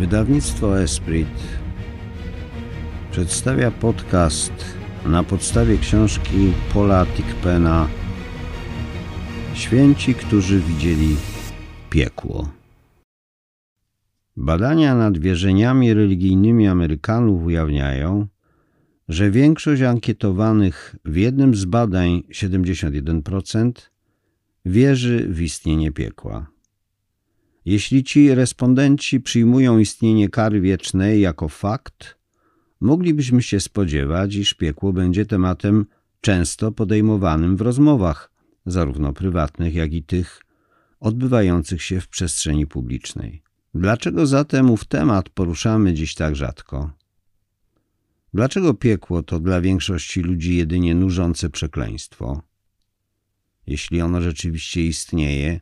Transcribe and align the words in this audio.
Wydawnictwo 0.00 0.80
Esprit 0.80 1.28
przedstawia 3.10 3.70
podcast 3.70 4.52
na 5.06 5.24
podstawie 5.24 5.78
książki 5.78 6.52
Paula 6.74 7.06
Tickpena 7.06 7.88
Święci, 9.54 10.14
którzy 10.14 10.60
widzieli 10.60 11.16
piekło. 11.90 12.48
Badania 14.36 14.94
nad 14.94 15.18
wierzeniami 15.18 15.94
religijnymi 15.94 16.68
Amerykanów 16.68 17.44
ujawniają, 17.44 18.26
że 19.08 19.30
większość 19.30 19.82
ankietowanych 19.82 20.96
w 21.04 21.16
jednym 21.16 21.54
z 21.54 21.64
badań 21.64 22.22
71% 22.32 23.72
wierzy 24.64 25.28
w 25.28 25.42
istnienie 25.42 25.92
piekła. 25.92 26.59
Jeśli 27.70 28.04
ci 28.04 28.34
respondenci 28.34 29.20
przyjmują 29.20 29.78
istnienie 29.78 30.28
kary 30.28 30.60
wiecznej 30.60 31.20
jako 31.20 31.48
fakt, 31.48 32.18
moglibyśmy 32.80 33.42
się 33.42 33.60
spodziewać, 33.60 34.34
iż 34.34 34.54
piekło 34.54 34.92
będzie 34.92 35.26
tematem 35.26 35.86
często 36.20 36.72
podejmowanym 36.72 37.56
w 37.56 37.60
rozmowach, 37.60 38.32
zarówno 38.66 39.12
prywatnych, 39.12 39.74
jak 39.74 39.92
i 39.92 40.02
tych 40.02 40.42
odbywających 41.00 41.82
się 41.82 42.00
w 42.00 42.08
przestrzeni 42.08 42.66
publicznej. 42.66 43.42
Dlaczego 43.74 44.26
zatem 44.26 44.70
ów 44.70 44.84
temat 44.84 45.28
poruszamy 45.28 45.94
dziś 45.94 46.14
tak 46.14 46.36
rzadko? 46.36 46.90
Dlaczego 48.34 48.74
piekło 48.74 49.22
to 49.22 49.40
dla 49.40 49.60
większości 49.60 50.20
ludzi 50.20 50.56
jedynie 50.56 50.94
nużące 50.94 51.50
przekleństwo? 51.50 52.42
Jeśli 53.66 54.00
ono 54.00 54.20
rzeczywiście 54.20 54.86
istnieje, 54.86 55.60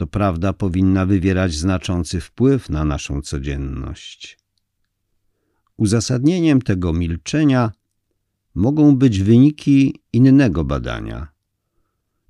to 0.00 0.06
prawda 0.06 0.52
powinna 0.52 1.06
wywierać 1.06 1.54
znaczący 1.54 2.20
wpływ 2.20 2.70
na 2.70 2.84
naszą 2.84 3.22
codzienność. 3.22 4.38
Uzasadnieniem 5.76 6.62
tego 6.62 6.92
milczenia 6.92 7.72
mogą 8.54 8.96
być 8.96 9.22
wyniki 9.22 10.00
innego 10.12 10.64
badania. 10.64 11.28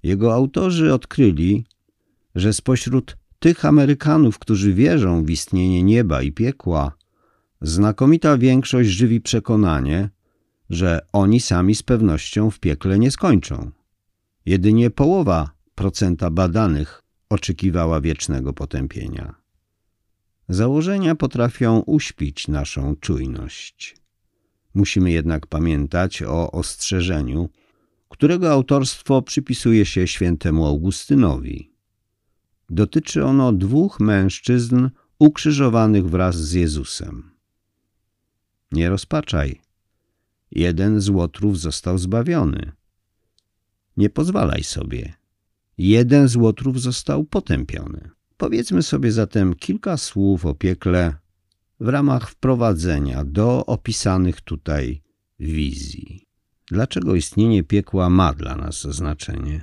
Jego 0.02 0.34
autorzy 0.34 0.94
odkryli, 0.94 1.64
że 2.34 2.52
spośród 2.52 3.16
tych 3.38 3.64
Amerykanów, 3.64 4.38
którzy 4.38 4.74
wierzą 4.74 5.24
w 5.24 5.30
istnienie 5.30 5.82
nieba 5.82 6.22
i 6.22 6.32
piekła, 6.32 6.92
znakomita 7.60 8.38
większość 8.38 8.90
żywi 8.90 9.20
przekonanie, 9.20 10.10
że 10.70 11.00
oni 11.12 11.40
sami 11.40 11.74
z 11.74 11.82
pewnością 11.82 12.50
w 12.50 12.60
piekle 12.60 12.98
nie 12.98 13.10
skończą. 13.10 13.70
Jedynie 14.46 14.90
połowa 14.90 15.50
procenta 15.74 16.30
badanych 16.30 17.02
oczekiwała 17.30 18.00
wiecznego 18.00 18.52
potępienia. 18.52 19.34
Założenia 20.48 21.14
potrafią 21.14 21.80
uśpić 21.80 22.48
naszą 22.48 22.96
czujność. 22.96 23.96
Musimy 24.74 25.10
jednak 25.10 25.46
pamiętać 25.46 26.22
o 26.22 26.50
ostrzeżeniu, 26.50 27.48
którego 28.08 28.52
autorstwo 28.52 29.22
przypisuje 29.22 29.86
się 29.86 30.06
świętemu 30.06 30.66
Augustynowi. 30.66 31.72
Dotyczy 32.70 33.24
ono 33.24 33.52
dwóch 33.52 34.00
mężczyzn 34.00 34.88
ukrzyżowanych 35.18 36.08
wraz 36.08 36.36
z 36.36 36.52
Jezusem. 36.52 37.30
Nie 38.72 38.88
rozpaczaj. 38.88 39.60
Jeden 40.50 41.00
z 41.00 41.08
łotrów 41.08 41.60
został 41.60 41.98
zbawiony. 41.98 42.72
Nie 43.96 44.10
pozwalaj 44.10 44.64
sobie. 44.64 45.19
Jeden 45.82 46.28
z 46.28 46.36
łotrów 46.36 46.80
został 46.80 47.24
potępiony. 47.24 48.10
Powiedzmy 48.36 48.82
sobie 48.82 49.12
zatem 49.12 49.54
kilka 49.54 49.96
słów 49.96 50.46
o 50.46 50.54
piekle 50.54 51.14
w 51.80 51.88
ramach 51.88 52.30
wprowadzenia 52.30 53.24
do 53.24 53.66
opisanych 53.66 54.40
tutaj 54.40 55.02
wizji. 55.38 56.28
Dlaczego 56.66 57.14
istnienie 57.14 57.62
piekła 57.62 58.10
ma 58.10 58.32
dla 58.32 58.56
nas 58.56 58.80
znaczenie? 58.80 59.62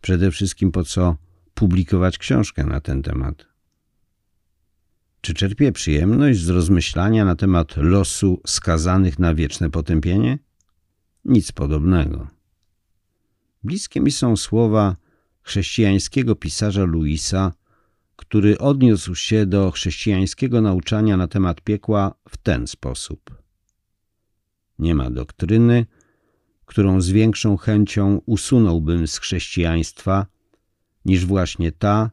Przede 0.00 0.30
wszystkim 0.30 0.72
po 0.72 0.84
co 0.84 1.16
publikować 1.54 2.18
książkę 2.18 2.64
na 2.64 2.80
ten 2.80 3.02
temat? 3.02 3.46
Czy 5.20 5.34
czerpię 5.34 5.72
przyjemność 5.72 6.40
z 6.40 6.48
rozmyślania 6.48 7.24
na 7.24 7.36
temat 7.36 7.76
losu 7.76 8.40
skazanych 8.46 9.18
na 9.18 9.34
wieczne 9.34 9.70
potępienie? 9.70 10.38
Nic 11.24 11.52
podobnego. 11.52 12.37
Bliskie 13.64 14.00
mi 14.00 14.10
są 14.10 14.36
słowa 14.36 14.96
chrześcijańskiego 15.42 16.36
pisarza 16.36 16.84
Luisa, 16.84 17.52
który 18.16 18.58
odniósł 18.58 19.14
się 19.14 19.46
do 19.46 19.70
chrześcijańskiego 19.70 20.60
nauczania 20.60 21.16
na 21.16 21.28
temat 21.28 21.60
piekła 21.60 22.14
w 22.28 22.36
ten 22.36 22.66
sposób. 22.66 23.42
Nie 24.78 24.94
ma 24.94 25.10
doktryny, 25.10 25.86
którą 26.66 27.00
z 27.00 27.08
większą 27.08 27.56
chęcią 27.56 28.20
usunąłbym 28.26 29.06
z 29.06 29.18
chrześcijaństwa, 29.18 30.26
niż 31.04 31.26
właśnie 31.26 31.72
ta, 31.72 32.10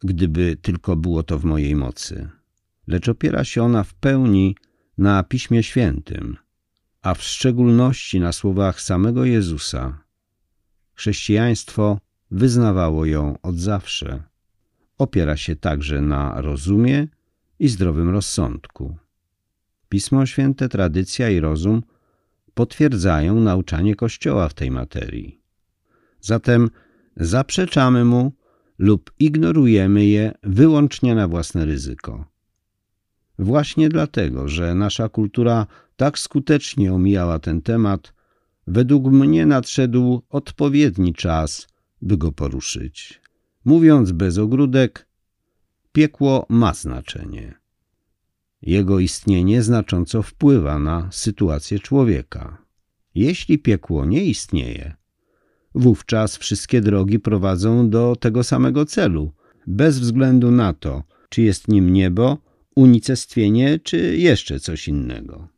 gdyby 0.00 0.56
tylko 0.56 0.96
było 0.96 1.22
to 1.22 1.38
w 1.38 1.44
mojej 1.44 1.76
mocy. 1.76 2.28
Lecz 2.86 3.08
opiera 3.08 3.44
się 3.44 3.62
ona 3.62 3.84
w 3.84 3.94
pełni 3.94 4.56
na 4.98 5.22
Piśmie 5.22 5.62
Świętym, 5.62 6.36
a 7.02 7.14
w 7.14 7.22
szczególności 7.22 8.20
na 8.20 8.32
słowach 8.32 8.80
samego 8.80 9.24
Jezusa. 9.24 10.07
Chrześcijaństwo 10.98 12.00
wyznawało 12.30 13.06
ją 13.06 13.38
od 13.42 13.58
zawsze. 13.58 14.22
Opiera 14.98 15.36
się 15.36 15.56
także 15.56 16.00
na 16.00 16.40
rozumie 16.40 17.08
i 17.58 17.68
zdrowym 17.68 18.10
rozsądku. 18.10 18.96
Pismo 19.88 20.26
Święte, 20.26 20.68
tradycja 20.68 21.30
i 21.30 21.40
rozum 21.40 21.82
potwierdzają 22.54 23.40
nauczanie 23.40 23.94
Kościoła 23.94 24.48
w 24.48 24.54
tej 24.54 24.70
materii. 24.70 25.40
Zatem 26.20 26.70
zaprzeczamy 27.16 28.04
mu 28.04 28.32
lub 28.78 29.12
ignorujemy 29.18 30.06
je 30.06 30.34
wyłącznie 30.42 31.14
na 31.14 31.28
własne 31.28 31.64
ryzyko. 31.64 32.24
Właśnie 33.38 33.88
dlatego, 33.88 34.48
że 34.48 34.74
nasza 34.74 35.08
kultura 35.08 35.66
tak 35.96 36.18
skutecznie 36.18 36.94
omijała 36.94 37.38
ten 37.38 37.62
temat, 37.62 38.17
według 38.68 39.06
mnie 39.06 39.46
nadszedł 39.46 40.22
odpowiedni 40.28 41.14
czas, 41.14 41.68
by 42.02 42.16
go 42.16 42.32
poruszyć. 42.32 43.20
Mówiąc 43.64 44.12
bez 44.12 44.38
ogródek, 44.38 45.08
piekło 45.92 46.46
ma 46.48 46.74
znaczenie. 46.74 47.54
Jego 48.62 48.98
istnienie 48.98 49.62
znacząco 49.62 50.22
wpływa 50.22 50.78
na 50.78 51.08
sytuację 51.12 51.78
człowieka. 51.78 52.62
Jeśli 53.14 53.58
piekło 53.58 54.04
nie 54.04 54.24
istnieje, 54.24 54.96
wówczas 55.74 56.36
wszystkie 56.36 56.80
drogi 56.80 57.18
prowadzą 57.18 57.90
do 57.90 58.16
tego 58.16 58.44
samego 58.44 58.86
celu, 58.86 59.32
bez 59.66 59.98
względu 59.98 60.50
na 60.50 60.72
to, 60.72 61.02
czy 61.28 61.42
jest 61.42 61.68
nim 61.68 61.92
niebo, 61.92 62.38
unicestwienie, 62.74 63.78
czy 63.78 64.16
jeszcze 64.16 64.60
coś 64.60 64.88
innego. 64.88 65.48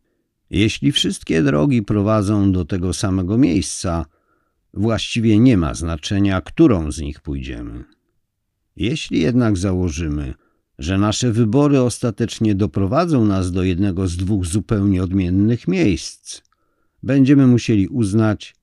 Jeśli 0.50 0.92
wszystkie 0.92 1.42
drogi 1.42 1.82
prowadzą 1.82 2.52
do 2.52 2.64
tego 2.64 2.92
samego 2.92 3.38
miejsca, 3.38 4.06
właściwie 4.74 5.38
nie 5.38 5.56
ma 5.56 5.74
znaczenia, 5.74 6.40
którą 6.40 6.92
z 6.92 6.98
nich 7.00 7.20
pójdziemy. 7.20 7.84
Jeśli 8.76 9.20
jednak 9.20 9.56
założymy, 9.56 10.34
że 10.78 10.98
nasze 10.98 11.32
wybory 11.32 11.80
ostatecznie 11.80 12.54
doprowadzą 12.54 13.24
nas 13.24 13.52
do 13.52 13.62
jednego 13.62 14.08
z 14.08 14.16
dwóch 14.16 14.46
zupełnie 14.46 15.02
odmiennych 15.02 15.68
miejsc, 15.68 16.42
będziemy 17.02 17.46
musieli 17.46 17.88
uznać, 17.88 18.54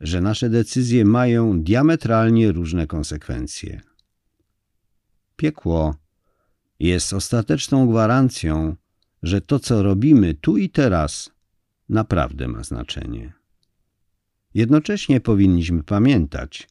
że 0.00 0.20
nasze 0.20 0.50
decyzje 0.50 1.04
mają 1.04 1.62
diametralnie 1.62 2.52
różne 2.52 2.86
konsekwencje. 2.86 3.80
Piekło 5.36 5.94
jest 6.80 7.12
ostateczną 7.12 7.88
gwarancją, 7.88 8.76
że 9.26 9.40
to, 9.40 9.58
co 9.58 9.82
robimy 9.82 10.34
tu 10.34 10.56
i 10.56 10.70
teraz, 10.70 11.30
naprawdę 11.88 12.48
ma 12.48 12.62
znaczenie. 12.62 13.32
Jednocześnie 14.54 15.20
powinniśmy 15.20 15.82
pamiętać, 15.82 16.68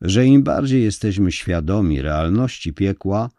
że 0.00 0.26
im 0.26 0.42
bardziej 0.42 0.82
jesteśmy 0.82 1.32
świadomi 1.32 2.02
realności 2.02 2.72
piekła, 2.72 3.30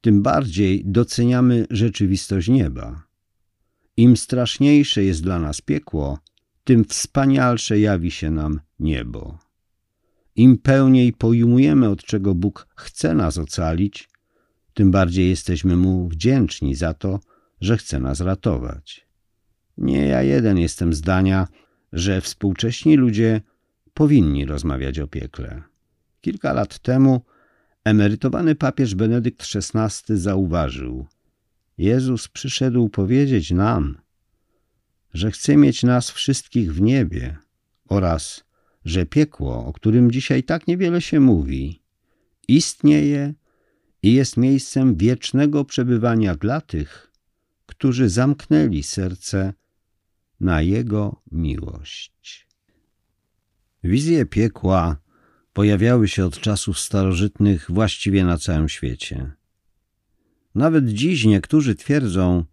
tym 0.00 0.22
bardziej 0.22 0.82
doceniamy 0.86 1.66
rzeczywistość 1.70 2.48
nieba. 2.48 3.02
Im 3.96 4.16
straszniejsze 4.16 5.04
jest 5.04 5.22
dla 5.22 5.38
nas 5.38 5.60
piekło, 5.60 6.18
tym 6.64 6.84
wspanialsze 6.84 7.80
jawi 7.80 8.10
się 8.10 8.30
nam 8.30 8.60
niebo. 8.78 9.38
Im 10.36 10.58
pełniej 10.58 11.12
pojmujemy, 11.12 11.88
od 11.88 12.02
czego 12.02 12.34
Bóg 12.34 12.66
chce 12.76 13.14
nas 13.14 13.38
ocalić, 13.38 14.08
tym 14.74 14.90
bardziej 14.90 15.28
jesteśmy 15.28 15.76
Mu 15.76 16.08
wdzięczni 16.08 16.74
za 16.74 16.94
to, 16.94 17.20
że 17.60 17.76
chce 17.76 18.00
nas 18.00 18.20
ratować. 18.20 19.06
Nie 19.78 20.06
ja 20.06 20.22
jeden 20.22 20.58
jestem 20.58 20.92
zdania, 20.92 21.48
że 21.92 22.20
współcześni 22.20 22.96
ludzie 22.96 23.40
powinni 23.94 24.46
rozmawiać 24.46 24.98
o 24.98 25.06
piekle. 25.06 25.62
Kilka 26.20 26.52
lat 26.52 26.78
temu 26.78 27.24
emerytowany 27.84 28.54
papież 28.54 28.94
Benedykt 28.94 29.46
XVI 29.54 30.16
zauważył 30.16 31.06
Jezus 31.78 32.28
przyszedł 32.28 32.88
powiedzieć 32.88 33.50
nam, 33.50 33.98
że 35.14 35.30
chce 35.30 35.56
mieć 35.56 35.82
nas 35.82 36.10
wszystkich 36.10 36.74
w 36.74 36.80
niebie 36.80 37.36
oraz 37.88 38.44
że 38.84 39.06
piekło, 39.06 39.66
o 39.66 39.72
którym 39.72 40.10
dzisiaj 40.10 40.42
tak 40.42 40.66
niewiele 40.66 41.00
się 41.00 41.20
mówi, 41.20 41.82
istnieje 42.48 43.34
i 44.02 44.12
jest 44.12 44.36
miejscem 44.36 44.96
wiecznego 44.96 45.64
przebywania 45.64 46.34
dla 46.34 46.60
tych, 46.60 47.07
którzy 47.78 48.08
zamknęli 48.08 48.82
serce 48.82 49.52
na 50.40 50.62
Jego 50.62 51.22
miłość. 51.32 52.46
Wizje 53.84 54.26
piekła 54.26 54.96
pojawiały 55.52 56.08
się 56.08 56.24
od 56.24 56.40
czasów 56.40 56.78
starożytnych 56.78 57.66
właściwie 57.68 58.24
na 58.24 58.38
całym 58.38 58.68
świecie. 58.68 59.32
Nawet 60.54 60.88
dziś 60.88 61.24
niektórzy 61.24 61.74
twierdzą, 61.74 62.44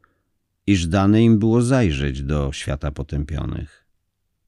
iż 0.68 0.88
dane 0.88 1.24
im 1.24 1.40
było 1.40 1.62
zajrzeć 1.62 2.24
do 2.24 2.52
świata 2.52 2.92
potępionych. 2.92 3.86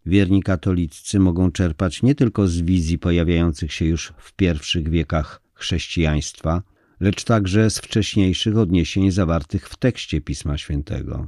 Wierni 0.06 0.44
katolicy 0.44 1.20
mogą 1.20 1.52
czerpać 1.52 2.04
nie 2.04 2.16
tylko 2.16 2.48
z 2.48 2.62
wizji 2.62 3.00
pojawiających 3.00 3.74
się 3.74 3.86
już 3.86 4.14
w 4.18 4.34
pierwszych 4.34 4.90
wiekach 4.90 5.42
chrześcijaństwa, 5.54 6.64
lecz 7.00 7.24
także 7.24 7.70
z 7.70 7.80
wcześniejszych 7.80 8.58
odniesień 8.58 9.12
zawartych 9.12 9.70
w 9.70 9.76
tekście 9.78 10.22
Pisma 10.22 10.58
Świętego. 10.58 11.28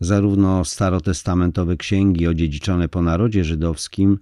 Zarówno 0.00 0.64
starotestamentowe 0.64 1.76
księgi 1.76 2.26
odziedziczone 2.26 2.88
po 2.88 3.02
narodzie 3.02 3.44
żydowskim, 3.44 4.18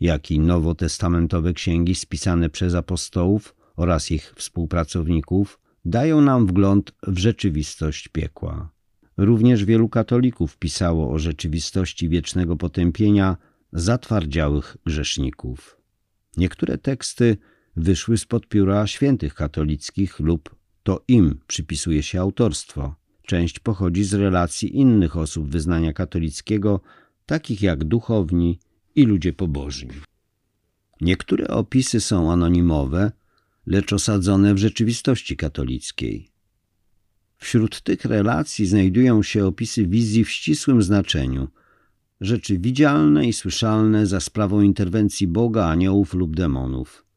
jak 0.00 0.30
i 0.30 0.40
nowotestamentowe 0.40 1.52
księgi 1.52 1.94
spisane 1.94 2.50
przez 2.50 2.74
apostołów 2.74 3.54
oraz 3.76 4.10
ich 4.10 4.32
współpracowników 4.36 5.60
dają 5.84 6.20
nam 6.20 6.46
wgląd 6.46 6.92
w 7.06 7.18
rzeczywistość 7.18 8.08
piekła. 8.08 8.70
Również 9.16 9.64
wielu 9.64 9.88
katolików 9.88 10.56
pisało 10.56 11.12
o 11.12 11.18
rzeczywistości 11.18 12.08
wiecznego 12.08 12.56
potępienia 12.56 13.36
zatwardziałych 13.72 14.76
grzeszników. 14.86 15.80
Niektóre 16.36 16.78
teksty 16.78 17.36
wyszły 17.78 18.18
spod 18.18 18.46
pióra 18.46 18.86
świętych 18.86 19.34
katolickich 19.34 20.20
lub 20.20 20.54
to 20.82 21.04
im 21.08 21.38
przypisuje 21.46 22.02
się 22.02 22.20
autorstwo. 22.20 22.94
Część 23.26 23.58
pochodzi 23.58 24.04
z 24.04 24.14
relacji 24.14 24.76
innych 24.76 25.16
osób 25.16 25.48
wyznania 25.48 25.92
katolickiego, 25.92 26.80
takich 27.26 27.62
jak 27.62 27.84
duchowni 27.84 28.58
i 28.94 29.04
ludzie 29.06 29.32
pobożni. 29.32 29.90
Niektóre 31.00 31.48
opisy 31.48 32.00
są 32.00 32.32
anonimowe, 32.32 33.12
lecz 33.66 33.92
osadzone 33.92 34.54
w 34.54 34.58
rzeczywistości 34.58 35.36
katolickiej. 35.36 36.28
Wśród 37.36 37.80
tych 37.80 38.04
relacji 38.04 38.66
znajdują 38.66 39.22
się 39.22 39.46
opisy 39.46 39.86
wizji 39.86 40.24
w 40.24 40.30
ścisłym 40.30 40.82
znaczeniu, 40.82 41.48
rzeczy 42.20 42.58
widzialne 42.58 43.26
i 43.26 43.32
słyszalne 43.32 44.06
za 44.06 44.20
sprawą 44.20 44.60
interwencji 44.60 45.26
Boga, 45.26 45.66
aniołów 45.66 46.14
lub 46.14 46.36
demonów. 46.36 47.07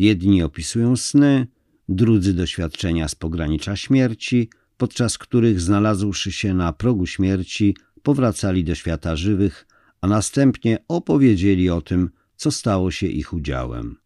Jedni 0.00 0.42
opisują 0.42 0.96
sny, 0.96 1.46
drudzy 1.88 2.34
doświadczenia 2.34 3.08
z 3.08 3.14
pogranicza 3.14 3.76
śmierci, 3.76 4.50
podczas 4.76 5.18
których 5.18 5.60
znalazłszy 5.60 6.32
się 6.32 6.54
na 6.54 6.72
progu 6.72 7.06
śmierci, 7.06 7.76
powracali 8.02 8.64
do 8.64 8.74
świata 8.74 9.16
żywych, 9.16 9.66
a 10.00 10.06
następnie 10.06 10.78
opowiedzieli 10.88 11.70
o 11.70 11.80
tym, 11.80 12.10
co 12.36 12.50
stało 12.50 12.90
się 12.90 13.06
ich 13.06 13.32
udziałem. 13.32 13.96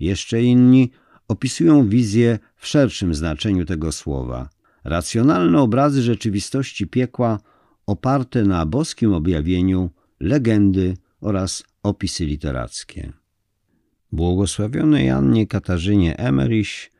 Jeszcze 0.00 0.42
inni 0.42 0.90
opisują 1.28 1.88
wizję 1.88 2.38
w 2.56 2.66
szerszym 2.66 3.14
znaczeniu 3.14 3.64
tego 3.64 3.92
słowa. 3.92 4.48
Racjonalne 4.84 5.60
obrazy 5.60 6.02
rzeczywistości 6.02 6.86
piekła 6.86 7.40
oparte 7.86 8.42
na 8.44 8.66
boskim 8.66 9.12
objawieniu, 9.12 9.90
legendy 10.20 10.96
oraz 11.20 11.64
opisy 11.82 12.24
literackie. 12.24 13.23
Błogosławionej 14.14 15.10
Annie 15.10 15.46
Katarzynie 15.46 16.16
Emerich, 16.18 16.92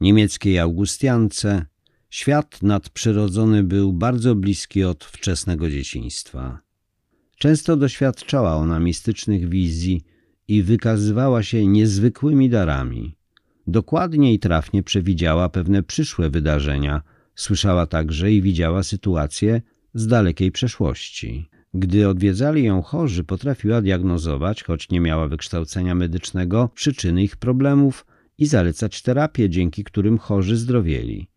niemieckiej 0.00 0.58
Augustiance, 0.58 1.66
świat 2.10 2.62
nadprzyrodzony 2.62 3.62
był 3.64 3.92
bardzo 3.92 4.34
bliski 4.34 4.84
od 4.84 5.04
wczesnego 5.04 5.70
dzieciństwa. 5.70 6.60
Często 7.36 7.76
doświadczała 7.76 8.54
ona 8.56 8.80
mistycznych 8.80 9.48
wizji 9.48 10.04
i 10.48 10.62
wykazywała 10.62 11.42
się 11.42 11.66
niezwykłymi 11.66 12.50
darami. 12.50 13.16
Dokładnie 13.66 14.34
i 14.34 14.38
trafnie 14.38 14.82
przewidziała 14.82 15.48
pewne 15.48 15.82
przyszłe 15.82 16.30
wydarzenia, 16.30 17.02
słyszała 17.34 17.86
także 17.86 18.32
i 18.32 18.42
widziała 18.42 18.82
sytuacje 18.82 19.62
z 19.94 20.06
dalekiej 20.06 20.52
przeszłości. 20.52 21.48
Gdy 21.74 22.08
odwiedzali 22.08 22.64
ją 22.64 22.82
chorzy, 22.82 23.24
potrafiła 23.24 23.82
diagnozować, 23.82 24.62
choć 24.62 24.90
nie 24.90 25.00
miała 25.00 25.28
wykształcenia 25.28 25.94
medycznego, 25.94 26.70
przyczyny 26.74 27.22
ich 27.22 27.36
problemów 27.36 28.06
i 28.38 28.46
zalecać 28.46 29.02
terapię, 29.02 29.50
dzięki 29.50 29.84
którym 29.84 30.18
chorzy 30.18 30.56
zdrowieli. 30.56 31.28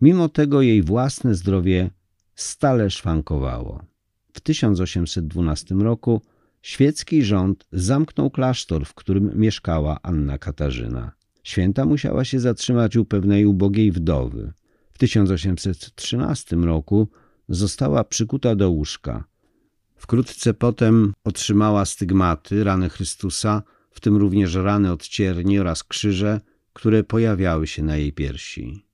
Mimo 0.00 0.28
tego 0.28 0.62
jej 0.62 0.82
własne 0.82 1.34
zdrowie 1.34 1.90
stale 2.34 2.90
szwankowało. 2.90 3.84
W 4.32 4.40
1812 4.40 5.74
roku 5.74 6.22
świecki 6.62 7.22
rząd 7.22 7.66
zamknął 7.72 8.30
klasztor, 8.30 8.86
w 8.86 8.94
którym 8.94 9.32
mieszkała 9.34 9.98
Anna 10.02 10.38
Katarzyna. 10.38 11.12
Święta 11.42 11.84
musiała 11.84 12.24
się 12.24 12.40
zatrzymać 12.40 12.96
u 12.96 13.04
pewnej 13.04 13.46
ubogiej 13.46 13.92
wdowy. 13.92 14.52
W 14.92 14.98
1813 14.98 16.56
roku 16.56 17.08
została 17.48 18.04
przykuta 18.04 18.56
do 18.56 18.70
łóżka. 18.70 19.29
Wkrótce 20.00 20.54
potem 20.54 21.12
otrzymała 21.24 21.84
stygmaty, 21.84 22.64
rany 22.64 22.88
Chrystusa, 22.88 23.62
w 23.90 24.00
tym 24.00 24.16
również 24.16 24.54
rany 24.54 24.92
od 24.92 25.08
cierni 25.08 25.58
oraz 25.58 25.84
krzyże, 25.84 26.40
które 26.72 27.04
pojawiały 27.04 27.66
się 27.66 27.82
na 27.82 27.96
jej 27.96 28.12
piersi. 28.12 28.84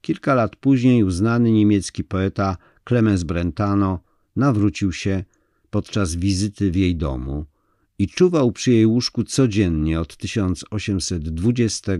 Kilka 0.00 0.34
lat 0.34 0.56
później 0.56 1.04
uznany 1.04 1.52
niemiecki 1.52 2.04
poeta 2.04 2.56
Clemens 2.88 3.22
Brentano 3.22 4.00
nawrócił 4.36 4.92
się 4.92 5.24
podczas 5.70 6.14
wizyty 6.14 6.70
w 6.70 6.76
jej 6.76 6.96
domu 6.96 7.46
i 7.98 8.08
czuwał 8.08 8.52
przy 8.52 8.72
jej 8.72 8.86
łóżku 8.86 9.24
codziennie 9.24 10.00
od 10.00 10.16
1820 10.16 11.92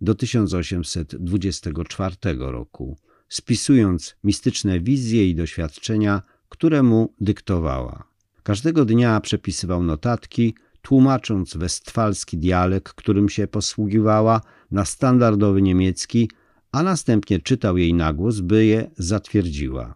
do 0.00 0.14
1824 0.14 2.16
roku, 2.38 2.96
spisując 3.28 4.16
mistyczne 4.24 4.80
wizje 4.80 5.30
i 5.30 5.34
doświadczenia, 5.34 6.22
które 6.48 6.82
mu 6.82 7.14
dyktowała. 7.20 8.04
Każdego 8.42 8.84
dnia 8.84 9.20
przepisywał 9.20 9.82
notatki, 9.82 10.54
tłumacząc 10.82 11.56
westfalski 11.56 12.38
dialekt, 12.38 12.92
którym 12.92 13.28
się 13.28 13.46
posługiwała, 13.46 14.40
na 14.70 14.84
standardowy 14.84 15.62
niemiecki, 15.62 16.30
a 16.72 16.82
następnie 16.82 17.40
czytał 17.40 17.78
jej 17.78 17.94
na 17.94 18.12
głos, 18.12 18.40
by 18.40 18.64
je 18.64 18.90
zatwierdziła. 18.96 19.94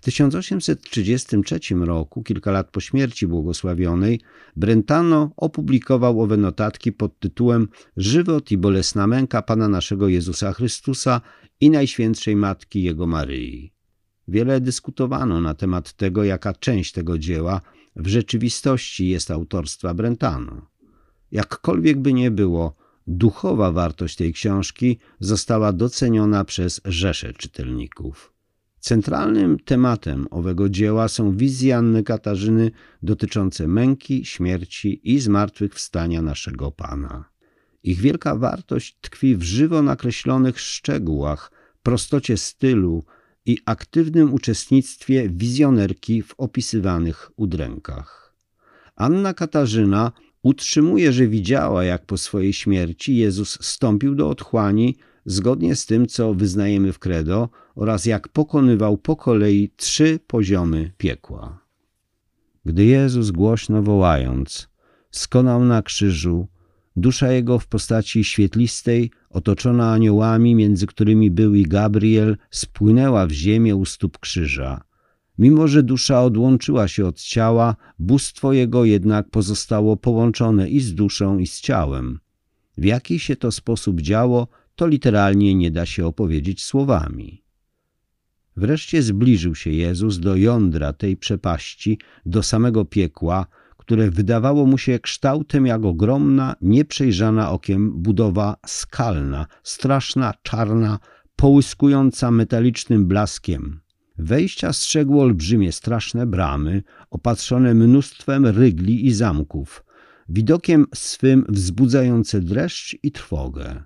W 0.00 0.04
1833 0.04 1.74
roku, 1.74 2.22
kilka 2.22 2.50
lat 2.50 2.70
po 2.70 2.80
śmierci 2.80 3.26
błogosławionej, 3.26 4.20
Brentano 4.56 5.30
opublikował 5.36 6.22
owe 6.22 6.36
notatki 6.36 6.92
pod 6.92 7.18
tytułem 7.18 7.68
Żywot 7.96 8.50
i 8.50 8.58
bolesna 8.58 9.06
męka 9.06 9.42
Pana 9.42 9.68
naszego 9.68 10.08
Jezusa 10.08 10.52
Chrystusa 10.52 11.20
i 11.60 11.70
Najświętszej 11.70 12.36
Matki 12.36 12.82
Jego 12.82 13.06
Maryi. 13.06 13.72
Wiele 14.30 14.60
dyskutowano 14.60 15.40
na 15.40 15.54
temat 15.54 15.92
tego, 15.92 16.24
jaka 16.24 16.52
część 16.52 16.92
tego 16.92 17.18
dzieła 17.18 17.60
w 17.96 18.06
rzeczywistości 18.06 19.08
jest 19.08 19.30
autorstwa 19.30 19.94
Brentano. 19.94 20.66
Jakkolwiek 21.32 21.98
by 21.98 22.12
nie 22.12 22.30
było, 22.30 22.76
duchowa 23.06 23.72
wartość 23.72 24.16
tej 24.16 24.32
książki 24.32 24.98
została 25.20 25.72
doceniona 25.72 26.44
przez 26.44 26.80
rzesze 26.84 27.32
czytelników. 27.32 28.32
Centralnym 28.80 29.58
tematem 29.58 30.26
owego 30.30 30.68
dzieła 30.68 31.08
są 31.08 31.36
wizje 31.36 31.76
Anny 31.76 32.02
Katarzyny 32.02 32.70
dotyczące 33.02 33.68
męki, 33.68 34.24
śmierci 34.24 35.00
i 35.04 35.20
zmartwychwstania 35.20 36.22
naszego 36.22 36.70
Pana. 36.70 37.24
Ich 37.82 38.00
wielka 38.00 38.36
wartość 38.36 38.98
tkwi 39.00 39.36
w 39.36 39.42
żywo 39.42 39.82
nakreślonych 39.82 40.60
szczegółach, 40.60 41.52
prostocie 41.82 42.36
stylu 42.36 43.04
i 43.46 43.58
aktywnym 43.66 44.34
uczestnictwie 44.34 45.28
wizjonerki 45.28 46.22
w 46.22 46.34
opisywanych 46.38 47.30
udrękach. 47.36 48.34
Anna 48.96 49.34
Katarzyna 49.34 50.12
utrzymuje, 50.42 51.12
że 51.12 51.26
widziała, 51.26 51.84
jak 51.84 52.06
po 52.06 52.18
swojej 52.18 52.52
śmierci 52.52 53.16
Jezus 53.16 53.58
stąpił 53.60 54.14
do 54.14 54.28
otchłani 54.28 54.96
zgodnie 55.26 55.76
z 55.76 55.86
tym, 55.86 56.06
co 56.06 56.34
wyznajemy 56.34 56.92
w 56.92 56.98
credo 56.98 57.48
oraz 57.74 58.06
jak 58.06 58.28
pokonywał 58.28 58.98
po 58.98 59.16
kolei 59.16 59.70
trzy 59.76 60.18
poziomy 60.26 60.92
piekła. 60.98 61.60
Gdy 62.64 62.84
Jezus 62.84 63.30
głośno 63.30 63.82
wołając, 63.82 64.68
skonał 65.10 65.64
na 65.64 65.82
krzyżu, 65.82 66.48
Dusza 66.96 67.32
jego 67.32 67.58
w 67.58 67.66
postaci 67.66 68.24
świetlistej, 68.24 69.10
otoczona 69.30 69.92
aniołami, 69.92 70.54
między 70.54 70.86
którymi 70.86 71.30
był 71.30 71.54
i 71.54 71.62
Gabriel, 71.62 72.36
spłynęła 72.50 73.26
w 73.26 73.30
ziemię 73.30 73.76
u 73.76 73.84
stóp 73.84 74.18
krzyża. 74.18 74.80
Mimo, 75.38 75.68
że 75.68 75.82
dusza 75.82 76.22
odłączyła 76.22 76.88
się 76.88 77.06
od 77.06 77.20
ciała, 77.20 77.76
bóstwo 77.98 78.52
jego 78.52 78.84
jednak 78.84 79.30
pozostało 79.30 79.96
połączone 79.96 80.68
i 80.68 80.80
z 80.80 80.94
duszą, 80.94 81.38
i 81.38 81.46
z 81.46 81.60
ciałem. 81.60 82.18
W 82.78 82.84
jaki 82.84 83.18
się 83.18 83.36
to 83.36 83.52
sposób 83.52 84.00
działo, 84.00 84.48
to 84.76 84.86
literalnie 84.86 85.54
nie 85.54 85.70
da 85.70 85.86
się 85.86 86.06
opowiedzieć 86.06 86.64
słowami. 86.64 87.42
Wreszcie 88.56 89.02
zbliżył 89.02 89.54
się 89.54 89.70
Jezus 89.70 90.18
do 90.18 90.36
jądra 90.36 90.92
tej 90.92 91.16
przepaści, 91.16 91.98
do 92.26 92.42
samego 92.42 92.84
piekła, 92.84 93.46
które 93.90 94.10
wydawało 94.10 94.66
mu 94.66 94.78
się 94.78 94.98
kształtem 94.98 95.66
jak 95.66 95.84
ogromna, 95.84 96.56
nieprzejrzana 96.60 97.50
okiem 97.50 98.02
budowa 98.02 98.56
skalna, 98.66 99.46
straszna, 99.62 100.34
czarna, 100.42 100.98
połyskująca 101.36 102.30
metalicznym 102.30 103.06
blaskiem. 103.06 103.80
Wejścia 104.18 104.72
strzegło 104.72 105.22
olbrzymie, 105.22 105.72
straszne 105.72 106.26
bramy, 106.26 106.82
opatrzone 107.10 107.74
mnóstwem 107.74 108.46
rygli 108.46 109.06
i 109.06 109.12
zamków, 109.12 109.84
widokiem 110.28 110.86
swym 110.94 111.44
wzbudzające 111.48 112.40
dreszcz 112.40 112.96
i 113.02 113.12
trwogę. 113.12 113.82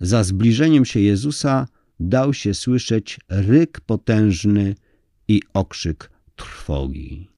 Za 0.00 0.24
zbliżeniem 0.24 0.84
się 0.84 1.00
Jezusa 1.00 1.66
dał 2.00 2.34
się 2.34 2.54
słyszeć 2.54 3.20
ryk 3.28 3.80
potężny 3.80 4.74
i 5.28 5.42
okrzyk 5.54 6.10
trwogi. 6.36 7.35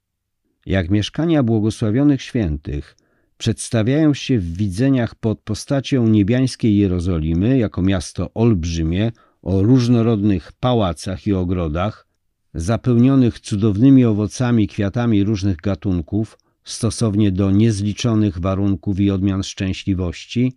Jak 0.68 0.90
mieszkania 0.90 1.42
błogosławionych 1.42 2.22
świętych 2.22 2.96
przedstawiają 3.38 4.14
się 4.14 4.38
w 4.38 4.56
widzeniach 4.56 5.14
pod 5.14 5.40
postacią 5.40 6.08
niebiańskiej 6.08 6.76
Jerozolimy 6.76 7.58
jako 7.58 7.82
miasto 7.82 8.30
olbrzymie 8.34 9.12
o 9.42 9.62
różnorodnych 9.62 10.52
pałacach 10.52 11.26
i 11.26 11.32
ogrodach, 11.32 12.06
zapełnionych 12.54 13.40
cudownymi 13.40 14.04
owocami 14.04 14.68
kwiatami 14.68 15.24
różnych 15.24 15.56
gatunków, 15.56 16.38
stosownie 16.64 17.32
do 17.32 17.50
niezliczonych 17.50 18.38
warunków 18.38 19.00
i 19.00 19.10
odmian 19.10 19.42
szczęśliwości, 19.42 20.52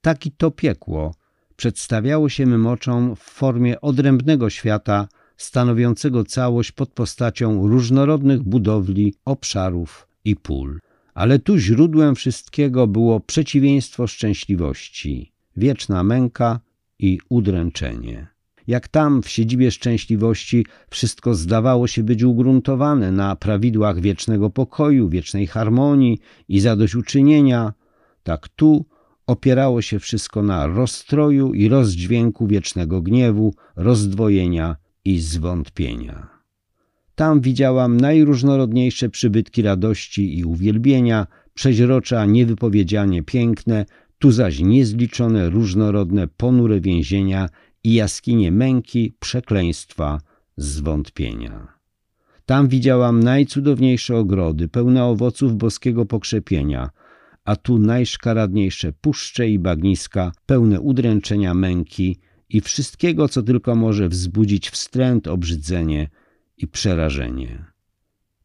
taki 0.00 0.32
to 0.32 0.50
piekło 0.50 1.14
przedstawiało 1.56 2.28
się 2.28 2.46
mym 2.46 2.66
oczom 2.66 3.16
w 3.16 3.20
formie 3.20 3.80
odrębnego 3.80 4.50
świata, 4.50 5.08
stanowiącego 5.42 6.24
całość 6.24 6.72
pod 6.72 6.90
postacią 6.90 7.68
różnorodnych 7.68 8.42
budowli, 8.42 9.14
obszarów 9.24 10.08
i 10.24 10.36
pól. 10.36 10.80
Ale 11.14 11.38
tu 11.38 11.58
źródłem 11.58 12.14
wszystkiego 12.14 12.86
było 12.86 13.20
przeciwieństwo 13.20 14.06
szczęśliwości, 14.06 15.32
wieczna 15.56 16.04
męka 16.04 16.60
i 16.98 17.18
udręczenie. 17.28 18.26
Jak 18.66 18.88
tam 18.88 19.22
w 19.22 19.28
siedzibie 19.28 19.70
szczęśliwości 19.70 20.66
wszystko 20.90 21.34
zdawało 21.34 21.86
się 21.86 22.02
być 22.02 22.22
ugruntowane 22.22 23.12
na 23.12 23.36
prawidłach 23.36 24.00
wiecznego 24.00 24.50
pokoju, 24.50 25.08
wiecznej 25.08 25.46
harmonii 25.46 26.18
i 26.48 26.60
zadośćuczynienia, 26.60 27.72
tak 28.22 28.48
tu 28.48 28.84
opierało 29.26 29.82
się 29.82 29.98
wszystko 29.98 30.42
na 30.42 30.66
rozstroju 30.66 31.54
i 31.54 31.68
rozdźwięku 31.68 32.46
wiecznego 32.46 33.02
gniewu, 33.02 33.54
rozdwojenia 33.76 34.76
i 35.04 35.18
zwątpienia. 35.18 36.28
Tam 37.14 37.40
widziałam 37.40 37.96
najróżnorodniejsze 37.96 39.08
przybytki 39.08 39.62
radości 39.62 40.38
i 40.38 40.44
uwielbienia, 40.44 41.26
przeźrocza 41.54 42.26
niewypowiedzianie 42.26 43.22
piękne, 43.22 43.86
tu 44.18 44.30
zaś 44.30 44.60
niezliczone 44.60 45.50
różnorodne 45.50 46.28
ponure 46.28 46.80
więzienia 46.80 47.48
i 47.84 47.94
jaskinie 47.94 48.52
męki, 48.52 49.12
przekleństwa, 49.20 50.20
zwątpienia. 50.56 51.80
Tam 52.46 52.68
widziałam 52.68 53.22
najcudowniejsze 53.22 54.16
ogrody, 54.16 54.68
pełne 54.68 55.04
owoców 55.04 55.56
boskiego 55.56 56.06
pokrzepienia, 56.06 56.90
a 57.44 57.56
tu 57.56 57.78
najszkaradniejsze 57.78 58.92
puszcze 58.92 59.48
i 59.48 59.58
bagniska, 59.58 60.32
pełne 60.46 60.80
udręczenia 60.80 61.54
męki 61.54 62.18
i 62.50 62.60
wszystkiego, 62.60 63.28
co 63.28 63.42
tylko 63.42 63.74
może 63.74 64.08
wzbudzić 64.08 64.70
wstręt, 64.70 65.28
obrzydzenie 65.28 66.08
i 66.56 66.66
przerażenie. 66.66 67.64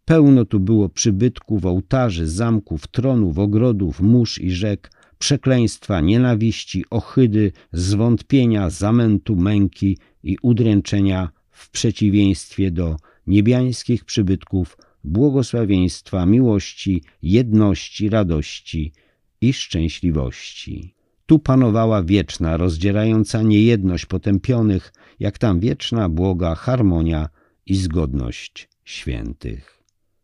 Pełno 0.06 0.46
tu 0.46 0.60
było 0.60 0.90
przybytków, 0.90 1.66
ołtarzy, 1.66 2.28
zamków, 2.28 2.88
tronów, 2.88 3.40
ogrodów, 3.40 4.02
mórz 4.02 4.40
i 4.40 4.52
rzek, 4.52 4.92
przekleństwa, 5.18 6.02
nienawiści, 6.02 6.86
ohydy, 6.90 7.52
zwątpienia, 7.74 8.70
zamętu, 8.70 9.36
męki 9.36 9.98
i 10.24 10.38
udręczenia 10.42 11.30
w 11.52 11.70
przeciwieństwie 11.70 12.72
do 12.72 12.98
niebiańskich 13.28 14.06
przybytków 14.06 14.78
błogosławieństwa, 15.04 16.26
miłości, 16.26 17.04
jedności, 17.22 18.10
radości 18.10 18.94
i 19.42 19.54
szczęśliwości. 19.54 20.95
Tu 21.26 21.40
panowała 21.40 22.04
wieczna, 22.04 22.58
rozdzierająca 22.58 23.42
niejedność 23.42 24.06
potępionych, 24.06 24.94
jak 25.20 25.38
tam 25.38 25.60
wieczna, 25.60 26.10
błoga 26.10 26.56
harmonia 26.56 27.30
i 27.66 27.76
zgodność 27.76 28.70
świętych. 28.84 29.84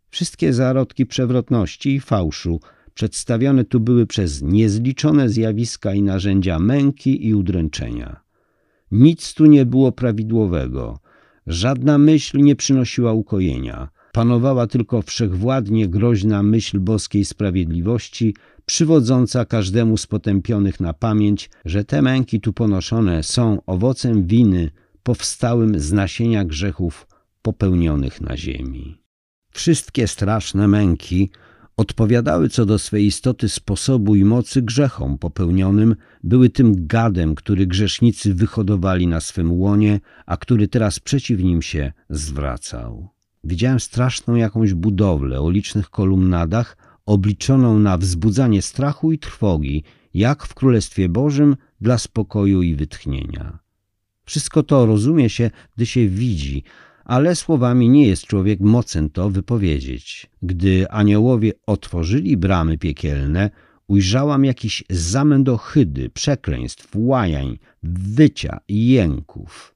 Wszystkie 0.10 0.54
zarodki 0.54 1.06
przewrotności 1.06 1.96
i 1.96 2.00
fałszu 2.00 2.60
przedstawione 2.94 3.66
tu 3.66 3.80
były 3.80 4.08
przez 4.08 4.42
niezliczone 4.42 5.30
zjawiska 5.30 5.94
i 5.94 6.02
narzędzia 6.02 6.60
męki 6.60 7.28
i 7.28 7.36
udręczenia. 7.36 8.22
Nic 8.92 9.34
tu 9.34 9.46
nie 9.46 9.66
było 9.66 9.92
prawidłowego, 9.92 11.00
żadna 11.48 11.98
myśl 11.98 12.38
nie 12.38 12.56
przynosiła 12.56 13.14
ukojenia– 13.14 13.88
panowała 14.12 14.68
tylko 14.68 15.02
wszechwładnie 15.02 15.88
groźna 15.88 16.44
myśl 16.44 16.80
boskiej 16.80 17.26
sprawiedliwości, 17.26 18.36
przywodząca 18.72 19.46
każdemu 19.46 19.98
z 19.98 20.08
potępionych 20.08 20.80
na 20.80 20.94
pamięć, 20.94 21.50
że 21.66 21.84
te 21.84 22.02
męki 22.02 22.42
tu 22.42 22.54
ponoszone 22.54 23.24
są 23.24 23.62
owocem 23.66 24.28
winy 24.28 24.72
powstałym 25.04 25.80
z 25.80 25.92
nasienia 25.92 26.46
grzechów 26.46 27.08
popełnionych 27.42 28.22
na 28.22 28.38
ziemi. 28.38 29.02
Wszystkie 29.52 30.08
straszne 30.08 30.68
męki 30.68 31.30
odpowiadały 31.78 32.50
co 32.50 32.66
do 32.66 32.80
swej 32.80 33.06
istoty 33.06 33.50
sposobu 33.50 34.16
i 34.16 34.26
mocy 34.26 34.62
grzechom 34.62 35.18
popełnionym, 35.18 35.96
były 36.24 36.50
tym 36.50 36.88
gadem, 36.88 37.36
który 37.36 37.68
grzesznicy 37.68 38.34
wyhodowali 38.34 39.08
na 39.08 39.20
swym 39.20 39.52
łonie, 39.52 40.00
a 40.26 40.38
który 40.38 40.68
teraz 40.68 41.00
przeciw 41.00 41.40
nim 41.40 41.62
się 41.62 41.92
zwracał. 42.10 43.10
Widziałem 43.44 43.80
straszną 43.80 44.36
jakąś 44.36 44.74
budowlę 44.74 45.42
o 45.42 45.50
licznych 45.50 45.90
kolumnadach, 45.90 46.78
obliczoną 47.06 47.80
na 47.80 47.98
wzbudzanie 47.98 48.62
strachu 48.62 49.12
i 49.12 49.20
trwogi, 49.20 49.84
jak 50.14 50.46
w 50.46 50.54
Królestwie 50.54 51.10
Bożym 51.10 51.56
dla 51.82 51.98
spokoju 51.98 52.62
i 52.62 52.76
wytchnienia. 52.76 53.60
Wszystko 54.26 54.64
to 54.64 54.86
rozumie 54.86 55.30
się, 55.30 55.52
gdy 55.76 55.86
się 55.86 56.08
widzi, 56.08 56.64
ale 57.06 57.36
słowami 57.36 57.90
nie 57.90 58.08
jest 58.08 58.24
człowiek 58.26 58.60
mocen 58.60 59.10
to 59.10 59.30
wypowiedzieć. 59.30 60.30
Gdy 60.42 60.90
aniołowie 60.90 61.52
otworzyli 61.66 62.38
bramy 62.38 62.78
piekielne, 62.78 63.50
ujrzałam 63.88 64.46
jakiś 64.46 64.84
zamęt 64.90 65.50
ohydy, 65.50 66.10
przekleństw, 66.10 66.90
łajań, 66.96 67.60
wycia 67.84 68.60
i 68.68 68.88
jęków. 68.88 69.76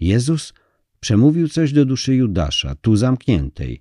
Jezus 0.00 0.54
przemówił 1.00 1.48
coś 1.48 1.72
do 1.72 1.84
duszy 1.84 2.14
Judasza, 2.14 2.74
tu 2.74 2.96
zamkniętej, 2.96 3.80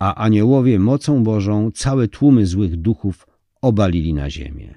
a 0.00 0.14
aniołowie 0.14 0.78
mocą 0.78 1.22
Bożą 1.22 1.70
całe 1.74 2.08
tłumy 2.08 2.46
złych 2.46 2.76
duchów 2.76 3.26
obalili 3.62 4.14
na 4.14 4.30
ziemię. 4.30 4.74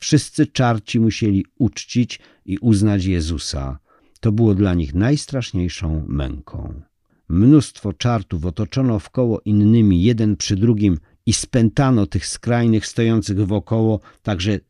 Wszyscy 0.00 0.46
czarci 0.46 1.00
musieli 1.00 1.44
uczcić 1.58 2.20
i 2.44 2.58
uznać 2.58 3.04
Jezusa. 3.04 3.78
To 4.20 4.32
było 4.32 4.54
dla 4.54 4.74
nich 4.74 4.94
najstraszniejszą 4.94 6.04
męką. 6.08 6.82
Mnóstwo 7.28 7.92
czartów 7.92 8.44
otoczono 8.44 8.98
wkoło 8.98 9.40
innymi, 9.44 10.02
jeden 10.02 10.36
przy 10.36 10.56
drugim 10.56 10.98
i 11.26 11.32
spętano 11.32 12.06
tych 12.06 12.26
skrajnych 12.26 12.86
stojących 12.86 13.46
wokoło, 13.46 14.00
tak 14.22 14.40
że 14.40 14.60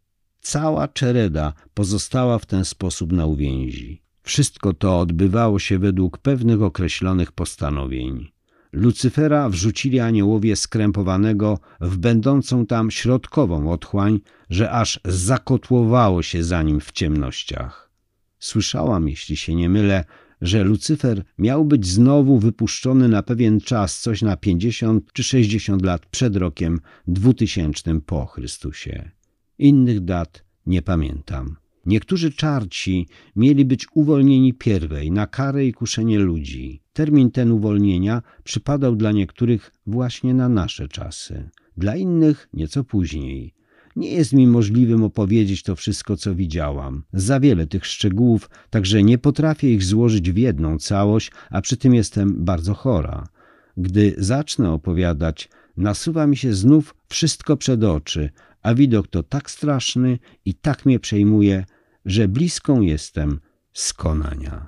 cała 0.41 0.89
czereda 0.89 1.53
pozostała 1.75 2.39
w 2.39 2.47
ten 2.47 2.65
sposób 2.65 3.13
na 3.13 3.27
uwięzi. 3.27 4.03
Wszystko 4.23 4.75
to 4.75 5.01
odbywało 5.01 5.59
się 5.59 5.79
według 5.79 6.19
pewnych 6.19 6.63
określonych 6.63 7.33
postanowień. 7.33 8.36
Lucyfera 8.77 9.49
wrzucili 9.49 10.01
aniołowie 10.01 10.57
skrępowanego 10.57 11.59
w 11.81 11.97
będącą 11.97 12.67
tam 12.67 12.91
środkową 12.91 13.73
otchłań, 13.73 14.21
że 14.51 14.71
aż 14.71 15.01
zakotłowało 15.05 16.23
się 16.23 16.45
za 16.45 16.63
nim 16.63 16.81
w 16.81 16.93
ciemnościach. 16.93 17.91
Słyszałam, 18.39 19.09
jeśli 19.09 19.37
się 19.37 19.55
nie 19.55 19.69
mylę, 19.69 20.05
że 20.41 20.65
Lucyfer 20.65 21.25
miał 21.39 21.65
być 21.65 21.87
znowu 21.87 22.39
wypuszczony 22.39 23.09
na 23.09 23.23
pewien 23.23 23.61
czas, 23.61 24.01
coś 24.01 24.23
na 24.23 24.37
pięćdziesiąt 24.37 25.13
czy 25.13 25.23
sześćdziesiąt 25.23 25.83
lat 25.83 26.07
przed 26.07 26.37
rokiem 26.37 26.81
dwutysięcznym 27.07 28.01
po 28.01 28.27
Chrystusie. 28.27 29.11
Innych 29.59 30.05
dat 30.05 30.45
nie 30.67 30.83
pamiętam. 30.83 31.57
Niektórzy 31.87 32.33
czarci 32.33 33.09
mieli 33.37 33.65
być 33.65 33.87
uwolnieni 33.95 34.55
pierwej 34.55 35.11
na 35.11 35.27
karę 35.27 35.67
i 35.67 35.73
kuszenie 35.73 36.19
ludzi. 36.19 36.83
Termin 36.93 37.31
ten 37.31 37.53
uwolnienia 37.53 38.23
przypadał 38.45 38.97
dla 38.97 39.13
niektórych 39.13 39.73
właśnie 39.87 40.35
na 40.35 40.49
nasze 40.49 40.89
czasy, 40.89 41.51
dla 41.77 41.97
innych 41.97 42.49
nieco 42.53 42.85
później. 42.85 43.55
Nie 43.97 44.11
jest 44.11 44.33
mi 44.33 44.47
możliwym 44.47 45.03
opowiedzieć 45.05 45.63
to 45.63 45.77
wszystko, 45.77 46.17
co 46.17 46.35
widziałam. 46.35 47.03
Za 47.13 47.41
wiele 47.41 47.67
tych 47.67 47.87
szczegółów, 47.87 48.51
także 48.71 49.03
nie 49.03 49.19
potrafię 49.19 49.75
ich 49.75 49.85
złożyć 49.85 50.31
w 50.31 50.37
jedną 50.37 50.79
całość, 50.79 51.31
a 51.51 51.61
przy 51.61 51.77
tym 51.77 51.95
jestem 51.95 52.45
bardzo 52.45 52.75
chora. 52.75 53.29
Gdy 53.77 54.15
zacznę 54.19 54.73
opowiadać, 54.73 55.49
nasuwa 55.77 56.27
mi 56.27 56.37
się 56.37 56.55
znów 56.55 56.95
wszystko 57.09 57.57
przed 57.57 57.85
oczy, 57.85 58.31
a 58.63 58.75
widok 58.75 59.09
to 59.09 59.23
tak 59.23 59.51
straszny 59.51 60.19
i 60.45 60.55
tak 60.55 60.87
mnie 60.87 60.99
przejmuje, 61.01 61.65
że 62.07 62.29
bliską 62.29 62.81
jestem 62.81 63.41
skonania. 63.73 64.67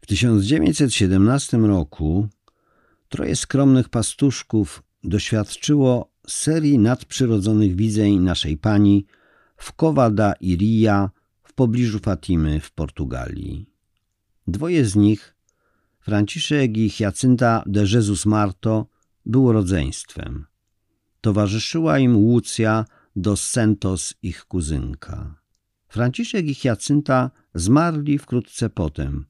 W 0.00 0.06
1917 0.06 1.58
roku 1.58 2.28
troje 3.08 3.36
skromnych 3.36 3.88
pastuszków 3.88 4.82
doświadczyło 5.04 6.10
serii 6.26 6.78
nadprzyrodzonych 6.78 7.76
widzeń 7.76 8.18
naszej 8.18 8.56
Pani 8.56 9.06
w 9.56 9.72
Covada 9.72 10.32
Iria 10.40 11.10
w 11.42 11.52
pobliżu 11.52 11.98
Fatimy 11.98 12.60
w 12.60 12.70
Portugalii. 12.72 13.70
Dwoje 14.46 14.84
z 14.84 14.96
nich, 14.96 15.34
Franciszek 16.00 16.76
i 16.76 16.90
Hyacynta 16.90 17.62
de 17.66 17.80
Jesus 17.80 18.26
Marto, 18.26 18.86
było 19.26 19.52
rodzeństwem. 19.52 20.46
Towarzyszyła 21.20 21.98
im 21.98 22.16
Łucja 22.16 22.84
dos 23.16 23.50
Santos, 23.50 24.14
ich 24.22 24.44
kuzynka. 24.44 25.37
Franciszek 25.88 26.46
i 26.46 26.54
Hyacynta 26.54 27.30
zmarli 27.54 28.18
wkrótce 28.18 28.70
potem, 28.70 29.26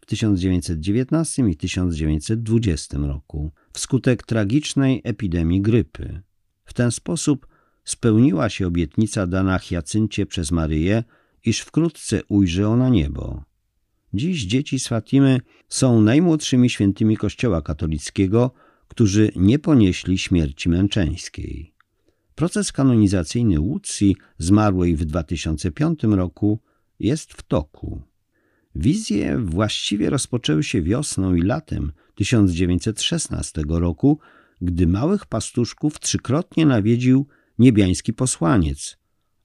w 0.00 0.06
1919 0.06 1.48
i 1.48 1.56
1920 1.56 2.98
roku, 2.98 3.52
wskutek 3.72 4.22
tragicznej 4.26 5.00
epidemii 5.04 5.60
grypy. 5.60 6.22
W 6.64 6.74
ten 6.74 6.90
sposób 6.90 7.46
spełniła 7.84 8.48
się 8.48 8.66
obietnica 8.66 9.26
dana 9.26 9.58
Hyacyncie 9.58 10.26
przez 10.26 10.52
Maryję, 10.52 11.04
iż 11.44 11.60
wkrótce 11.60 12.20
ujrzy 12.28 12.66
ona 12.66 12.88
niebo. 12.88 13.44
Dziś 14.14 14.44
dzieci 14.44 14.78
z 14.78 14.88
Fatimy 14.88 15.40
są 15.68 16.00
najmłodszymi 16.00 16.70
świętymi 16.70 17.16
Kościoła 17.16 17.62
katolickiego, 17.62 18.50
którzy 18.88 19.32
nie 19.36 19.58
ponieśli 19.58 20.18
śmierci 20.18 20.68
męczeńskiej. 20.68 21.71
Proces 22.34 22.72
kanonizacyjny 22.72 23.60
Łucji, 23.60 24.16
zmarłej 24.38 24.96
w 24.96 25.04
2005 25.04 26.02
roku, 26.02 26.60
jest 26.98 27.32
w 27.32 27.42
toku. 27.42 28.02
Wizje 28.74 29.38
właściwie 29.38 30.10
rozpoczęły 30.10 30.62
się 30.62 30.82
wiosną 30.82 31.34
i 31.34 31.42
latem 31.42 31.92
1916 32.14 33.62
roku, 33.68 34.18
gdy 34.60 34.86
małych 34.86 35.26
pastuszków 35.26 36.00
trzykrotnie 36.00 36.66
nawiedził 36.66 37.26
niebiański 37.58 38.12
posłaniec, 38.12 38.96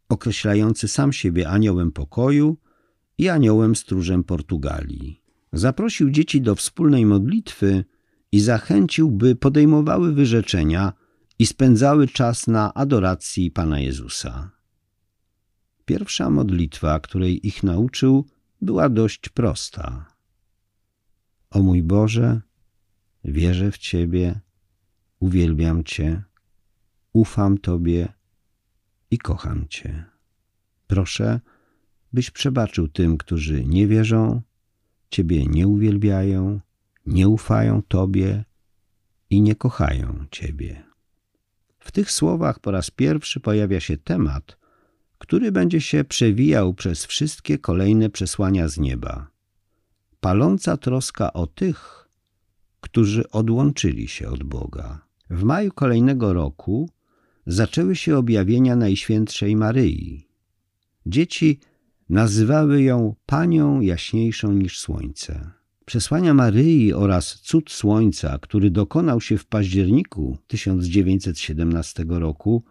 określający 0.09 0.87
sam 0.87 1.13
siebie 1.13 1.49
aniołem 1.49 1.91
pokoju 1.91 2.57
i 3.17 3.29
aniołem 3.29 3.75
stróżem 3.75 4.23
Portugalii. 4.23 5.21
Zaprosił 5.53 6.09
dzieci 6.09 6.41
do 6.41 6.55
wspólnej 6.55 7.05
modlitwy 7.05 7.85
i 8.31 8.39
zachęcił, 8.39 9.11
by 9.11 9.35
podejmowały 9.35 10.13
wyrzeczenia 10.13 10.93
i 11.39 11.45
spędzały 11.45 12.07
czas 12.07 12.47
na 12.47 12.73
adoracji 12.73 13.51
Pana 13.51 13.79
Jezusa. 13.79 14.51
Pierwsza 15.85 16.29
modlitwa, 16.29 16.99
której 16.99 17.47
ich 17.47 17.63
nauczył, 17.63 18.25
była 18.61 18.89
dość 18.89 19.29
prosta. 19.29 20.05
O 21.49 21.61
mój 21.61 21.83
Boże, 21.83 22.41
wierzę 23.23 23.71
w 23.71 23.77
Ciebie, 23.77 24.39
uwielbiam 25.19 25.83
Cię, 25.83 26.23
ufam 27.13 27.57
Tobie 27.57 28.13
i 29.11 29.17
kocham 29.17 29.67
Cię. 29.67 30.05
Proszę, 30.87 31.39
byś 32.13 32.31
przebaczył 32.31 32.87
tym, 32.87 33.17
którzy 33.17 33.65
nie 33.65 33.87
wierzą, 33.87 34.41
Ciebie 35.09 35.45
nie 35.45 35.67
uwielbiają, 35.67 36.59
nie 37.05 37.29
ufają 37.29 37.81
Tobie 37.81 38.45
i 39.29 39.41
nie 39.41 39.55
kochają 39.55 40.25
Ciebie. 40.31 40.86
W 41.87 41.91
tych 41.91 42.11
słowach 42.11 42.59
po 42.59 42.71
raz 42.71 42.91
pierwszy 42.91 43.39
pojawia 43.39 43.79
się 43.79 43.97
temat, 43.97 44.57
który 45.17 45.51
będzie 45.51 45.81
się 45.81 46.03
przewijał 46.03 46.73
przez 46.73 47.05
wszystkie 47.05 47.57
kolejne 47.57 48.09
przesłania 48.09 48.67
z 48.67 48.77
nieba. 48.77 49.27
Paląca 50.19 50.77
troska 50.77 51.33
o 51.33 51.47
tych, 51.47 52.09
którzy 52.81 53.29
odłączyli 53.29 54.07
się 54.07 54.29
od 54.29 54.43
Boga. 54.43 55.05
W 55.29 55.43
maju 55.43 55.71
kolejnego 55.71 56.33
roku 56.33 56.89
zaczęły 57.45 57.95
się 57.95 58.17
objawienia 58.17 58.75
Najświętszej 58.75 59.55
Maryi. 59.55 60.27
Dzieci 61.05 61.59
nazywały 62.09 62.81
ją 62.81 63.15
Panią 63.25 63.81
jaśniejszą 63.81 64.53
niż 64.53 64.79
słońce. 64.79 65.56
Przesłania 65.87 66.33
Maryi 66.33 66.93
oraz 66.93 67.35
cud 67.41 67.71
słońca, 67.71 68.39
który 68.41 68.71
dokonał 68.71 69.21
się 69.21 69.37
w 69.37 69.45
październiku 69.45 70.37
1917 70.47 72.05
roku, 72.09 72.63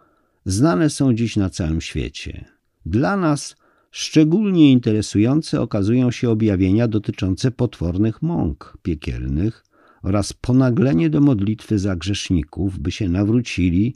znane 0.45 0.89
są 0.89 1.13
dziś 1.13 1.35
na 1.35 1.49
całym 1.49 1.81
świecie. 1.81 2.45
Dla 2.85 3.17
nas 3.17 3.55
szczególnie 3.91 4.71
interesujące 4.71 5.61
okazują 5.61 6.11
się 6.11 6.29
objawienia 6.29 6.87
dotyczące 6.87 7.51
potwornych 7.51 8.21
mąk 8.21 8.77
piekielnych 8.81 9.63
oraz 10.03 10.33
ponaglenie 10.33 11.09
do 11.09 11.21
modlitwy 11.21 11.79
za 11.79 11.95
grzeszników, 11.95 12.79
by 12.79 12.91
się 12.91 13.09
nawrócili 13.09 13.95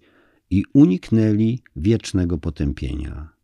i 0.50 0.64
uniknęli 0.74 1.60
wiecznego 1.76 2.38
potępienia. 2.38 3.41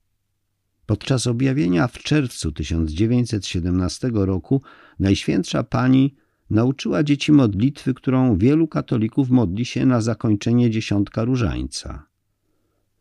Podczas 0.87 1.27
objawienia 1.27 1.87
w 1.87 1.97
czerwcu 1.97 2.51
1917 2.51 4.09
roku 4.13 4.61
Najświętsza 4.99 5.63
Pani 5.63 6.15
nauczyła 6.49 7.03
dzieci 7.03 7.31
modlitwy, 7.31 7.93
którą 7.93 8.37
wielu 8.37 8.67
katolików 8.67 9.29
modli 9.29 9.65
się 9.65 9.85
na 9.85 10.01
zakończenie 10.01 10.69
dziesiątka 10.69 11.23
różańca. 11.23 12.07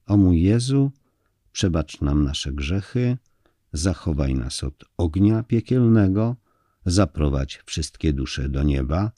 O 0.07 0.17
mój 0.17 0.43
Jezu, 0.43 0.91
przebacz 1.53 2.01
nam 2.01 2.25
nasze 2.25 2.53
grzechy, 2.53 3.19
zachowaj 3.73 4.35
nas 4.35 4.65
od 4.65 4.85
ognia 4.97 5.43
piekielnego, 5.43 6.37
zaprowadź 6.87 7.63
wszystkie 7.67 8.13
dusze 8.13 8.49
do 8.49 8.63
nieba 8.63 9.13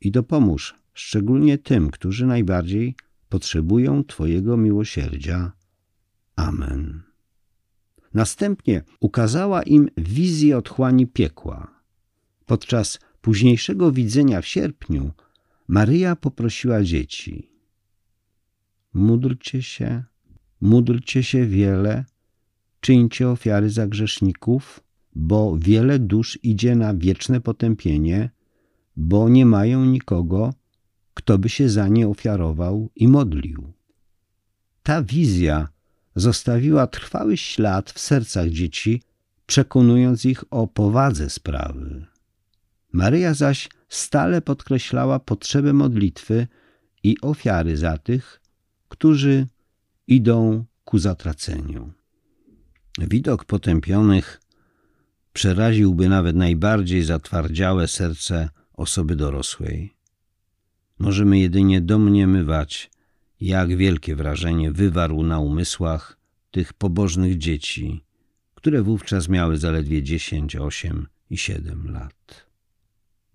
i 0.00 0.10
dopomóż 0.10 0.74
szczególnie 0.94 1.58
tym, 1.58 1.90
którzy 1.90 2.26
najbardziej 2.26 2.94
potrzebują 3.28 4.04
Twojego 4.04 4.56
miłosierdzia. 4.56 5.52
Amen. 6.36 7.11
Następnie 8.14 8.82
ukazała 9.00 9.62
im 9.62 9.88
wizję 9.96 10.56
otchłani 10.56 11.06
piekła. 11.06 11.82
Podczas 12.46 12.98
późniejszego 13.20 13.92
widzenia 13.92 14.40
w 14.40 14.46
sierpniu 14.46 15.12
Maryja 15.68 16.16
poprosiła 16.16 16.82
dzieci: 16.82 17.50
Módlcie 18.94 19.62
się, 19.62 20.04
módlcie 20.60 21.22
się 21.22 21.46
wiele, 21.46 22.04
czyńcie 22.80 23.28
ofiary 23.28 23.70
za 23.70 23.86
grzeszników, 23.86 24.80
bo 25.14 25.58
wiele 25.58 25.98
dusz 25.98 26.38
idzie 26.42 26.76
na 26.76 26.94
wieczne 26.94 27.40
potępienie, 27.40 28.30
bo 28.96 29.28
nie 29.28 29.46
mają 29.46 29.84
nikogo, 29.84 30.54
kto 31.14 31.38
by 31.38 31.48
się 31.48 31.68
za 31.68 31.88
nie 31.88 32.08
ofiarował 32.08 32.90
i 32.96 33.08
modlił. 33.08 33.72
Ta 34.82 35.02
wizja 35.02 35.68
zostawiła 36.14 36.86
trwały 36.86 37.36
ślad 37.36 37.90
w 37.90 37.98
sercach 37.98 38.48
dzieci, 38.48 39.02
przekonując 39.46 40.24
ich 40.24 40.44
o 40.50 40.66
powadze 40.66 41.30
sprawy. 41.30 42.06
Maryja 42.92 43.34
zaś 43.34 43.68
stale 43.88 44.42
podkreślała 44.42 45.18
potrzebę 45.18 45.72
modlitwy 45.72 46.46
i 47.02 47.16
ofiary 47.20 47.76
za 47.76 47.98
tych, 47.98 48.40
którzy 48.88 49.46
idą 50.06 50.64
ku 50.84 50.98
zatraceniu. 50.98 51.92
Widok 52.98 53.44
potępionych 53.44 54.40
przeraziłby 55.32 56.08
nawet 56.08 56.36
najbardziej 56.36 57.02
zatwardziałe 57.02 57.88
serce 57.88 58.48
osoby 58.72 59.16
dorosłej. 59.16 59.94
Możemy 60.98 61.38
jedynie 61.38 61.80
domniemywać, 61.80 62.90
jak 63.42 63.76
wielkie 63.76 64.16
wrażenie 64.16 64.72
wywarł 64.72 65.22
na 65.22 65.38
umysłach 65.38 66.18
tych 66.50 66.72
pobożnych 66.72 67.38
dzieci, 67.38 68.04
które 68.54 68.82
wówczas 68.82 69.28
miały 69.28 69.56
zaledwie 69.56 70.02
dziesięć, 70.02 70.56
osiem 70.56 71.06
i 71.30 71.38
siedem 71.38 71.90
lat. 71.90 72.46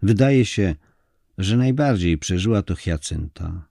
Wydaje 0.01 0.45
się, 0.45 0.75
że 1.37 1.57
najbardziej 1.57 2.17
przeżyła 2.17 2.61
to 2.61 2.75
Hyacynta. 2.75 3.67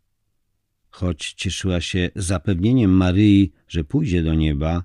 choć 0.90 1.32
cieszyła 1.32 1.80
się 1.80 2.10
zapewnieniem 2.16 2.90
Maryi, 2.90 3.52
że 3.68 3.84
pójdzie 3.84 4.22
do 4.22 4.34
nieba, 4.34 4.84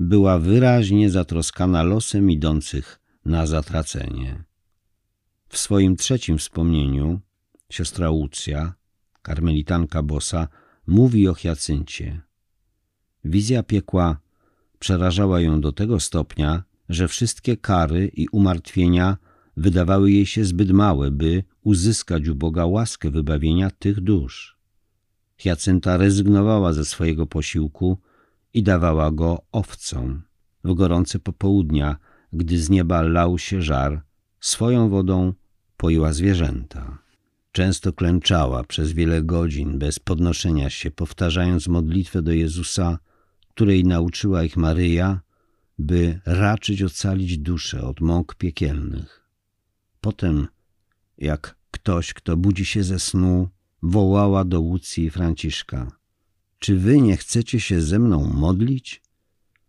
była 0.00 0.38
wyraźnie 0.38 1.10
zatroskana 1.10 1.82
losem 1.82 2.30
idących 2.30 3.00
na 3.24 3.46
zatracenie. 3.46 4.44
W 5.48 5.58
swoim 5.58 5.96
trzecim 5.96 6.38
wspomnieniu 6.38 7.20
siostra 7.70 8.10
Łucja, 8.10 8.74
karmelitanka 9.22 10.02
Bosa, 10.02 10.48
mówi 10.88 11.28
o 11.28 11.34
Hiacyncie. 11.34 12.20
Wizja 13.24 13.62
piekła 13.62 14.20
przerażała 14.78 15.40
ją 15.40 15.60
do 15.60 15.72
tego 15.72 16.00
stopnia, 16.00 16.62
że 16.88 17.08
wszystkie 17.08 17.56
kary 17.56 18.10
i 18.14 18.28
umartwienia 18.28 19.16
wydawały 19.56 20.12
jej 20.12 20.26
się 20.26 20.44
zbyt 20.44 20.70
małe, 20.70 21.10
by 21.10 21.44
uzyskać 21.62 22.28
u 22.28 22.34
Boga 22.34 22.66
łaskę 22.66 23.10
wybawienia 23.10 23.70
tych 23.70 24.00
dusz. 24.00 24.58
Hiacynta 25.36 25.96
rezygnowała 25.96 26.72
ze 26.72 26.84
swojego 26.84 27.26
posiłku 27.26 27.98
i 28.54 28.62
dawała 28.62 29.10
go 29.10 29.42
owcom. 29.52 30.22
W 30.64 30.74
gorące 30.74 31.18
popołudnia, 31.18 31.96
gdy 32.32 32.58
z 32.58 32.70
nieba 32.70 33.02
lał 33.02 33.38
się 33.38 33.62
żar, 33.62 34.02
swoją 34.40 34.88
wodą 34.88 35.32
poiła 35.76 36.12
zwierzęta. 36.12 36.98
Często 37.58 37.92
klęczała 37.92 38.64
przez 38.64 38.92
wiele 38.92 39.22
godzin 39.22 39.78
bez 39.78 39.98
podnoszenia 39.98 40.70
się, 40.70 40.90
powtarzając 40.90 41.68
modlitwę 41.68 42.22
do 42.22 42.32
Jezusa, 42.32 42.98
której 43.48 43.84
nauczyła 43.84 44.44
ich 44.44 44.56
Maryja, 44.56 45.20
by 45.78 46.20
raczyć 46.26 46.82
ocalić 46.82 47.38
duszę 47.38 47.82
od 47.82 48.00
mąk 48.00 48.34
piekielnych. 48.34 49.28
Potem, 50.00 50.48
jak 51.18 51.56
ktoś, 51.70 52.12
kto 52.12 52.36
budzi 52.36 52.64
się 52.64 52.84
ze 52.84 52.98
snu, 52.98 53.48
wołała 53.82 54.44
do 54.44 54.60
Łucji 54.60 55.04
i 55.04 55.10
Franciszka. 55.10 55.92
Czy 56.58 56.76
wy 56.76 57.00
nie 57.00 57.16
chcecie 57.16 57.60
się 57.60 57.80
ze 57.80 57.98
mną 57.98 58.32
modlić? 58.34 59.02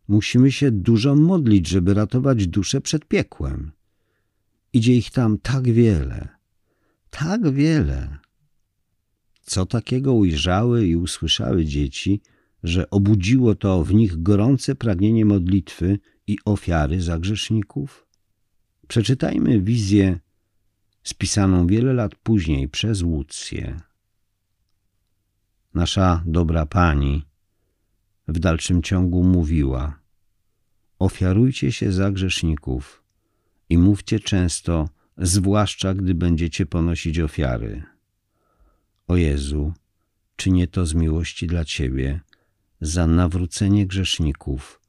Musimy 0.08 0.52
się 0.52 0.72
dużo 0.72 1.16
modlić, 1.16 1.68
żeby 1.68 1.94
ratować 1.94 2.48
duszę 2.48 2.82
przed 2.82 3.06
piekłem. 3.06 3.72
Idzie 4.74 4.94
ich 4.94 5.12
tam 5.12 5.38
tak 5.38 5.72
wiele, 5.72 6.39
tak 7.10 7.52
wiele. 7.54 8.18
Co 9.42 9.66
takiego 9.66 10.14
ujrzały 10.14 10.88
i 10.88 10.96
usłyszały 10.96 11.66
dzieci, 11.66 12.22
że 12.64 12.90
obudziło 12.90 13.56
to 13.56 13.84
w 13.84 13.94
nich 13.94 14.22
gorące 14.22 14.76
pragnienie 14.76 15.26
modlitwy 15.26 16.00
i 16.28 16.38
ofiary 16.46 17.02
za 17.02 17.20
grzeszników? 17.20 18.08
Przeczytajmy 18.88 19.62
wizję 19.62 20.20
spisaną 21.04 21.68
wiele 21.68 21.94
lat 21.94 22.16
później 22.16 22.70
przez 22.70 23.02
Łucję. 23.02 23.80
Nasza 25.74 26.24
dobra 26.26 26.66
pani 26.66 27.26
w 28.28 28.40
dalszym 28.40 28.84
ciągu 28.84 29.24
mówiła: 29.24 30.00
Ofiarujcie 31.00 31.72
się 31.72 31.92
za 31.92 32.12
grzeszników 32.12 33.04
i 33.70 33.78
mówcie 33.78 34.20
często, 34.20 34.90
zwłaszcza 35.20 35.94
gdy 35.94 36.16
będziecie 36.16 36.66
ponosić 36.66 37.20
ofiary. 37.20 37.84
O 39.08 39.16
Jezu, 39.16 39.74
czynię 40.36 40.68
to 40.68 40.86
z 40.86 40.94
miłości 40.94 41.48
dla 41.48 41.66
Ciebie, 41.66 42.20
za 42.82 43.08
nawrócenie 43.08 43.88
grzeszników 43.88 44.82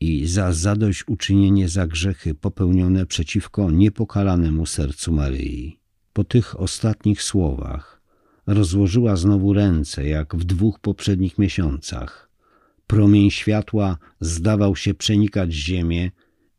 i 0.00 0.26
za 0.26 0.52
zadośćuczynienie 0.52 1.68
za 1.68 1.86
grzechy 1.86 2.34
popełnione 2.34 3.06
przeciwko 3.06 3.70
niepokalanemu 3.70 4.66
sercu 4.66 5.12
Maryi. 5.12 5.78
Po 6.12 6.24
tych 6.24 6.60
ostatnich 6.60 7.22
słowach 7.22 8.02
rozłożyła 8.46 9.16
znowu 9.16 9.52
ręce, 9.52 10.08
jak 10.08 10.36
w 10.36 10.44
dwóch 10.44 10.78
poprzednich 10.78 11.38
miesiącach. 11.38 12.30
Promień 12.86 13.30
światła 13.30 13.98
zdawał 14.20 14.76
się 14.76 14.94
przenikać 14.94 15.52
ziemię 15.52 16.10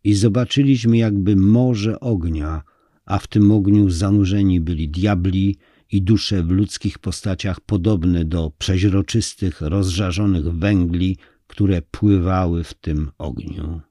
i 0.04 0.14
zobaczyliśmy 0.14 0.98
jakby 0.98 1.36
morze 1.36 2.00
ognia, 2.00 2.64
a 3.12 3.18
w 3.20 3.28
tym 3.28 3.52
ogniu 3.52 3.90
zanurzeni 3.90 4.60
byli 4.60 4.90
diabli 4.90 5.58
i 5.92 6.02
dusze 6.02 6.44
w 6.44 6.50
ludzkich 6.52 7.00
postaciach 7.00 7.62
podobne 7.62 8.26
do 8.26 8.52
przeźroczystych, 8.58 9.62
rozżarzonych 9.62 10.46
węgli, 10.46 11.18
które 11.48 11.82
pływały 11.82 12.64
w 12.64 12.74
tym 12.74 13.12
ogniu. 13.18 13.82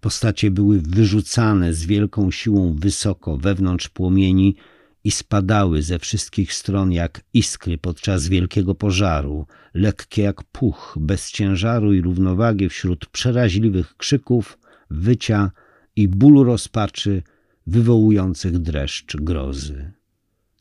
Postacie 0.00 0.50
były 0.50 0.80
wyrzucane 0.80 1.74
z 1.74 1.84
wielką 1.86 2.30
siłą 2.30 2.74
wysoko 2.74 3.36
wewnątrz 3.36 3.88
płomieni 3.88 4.56
i 5.04 5.10
spadały 5.10 5.82
ze 5.82 5.98
wszystkich 5.98 6.54
stron 6.54 6.92
jak 6.92 7.20
iskry 7.34 7.78
podczas 7.78 8.28
wielkiego 8.28 8.74
pożaru, 8.74 9.46
lekkie 9.74 10.22
jak 10.22 10.44
puch, 10.44 10.96
bez 11.00 11.30
ciężaru 11.30 11.92
i 11.92 12.00
równowagi 12.00 12.68
wśród 12.68 13.06
przeraźliwych 13.06 13.96
krzyków, 13.96 14.58
wycia 14.90 15.50
i 15.96 16.08
bólu 16.08 16.44
rozpaczy 16.44 17.22
wywołujących 17.70 18.58
dreszcz 18.58 19.16
grozy. 19.16 19.92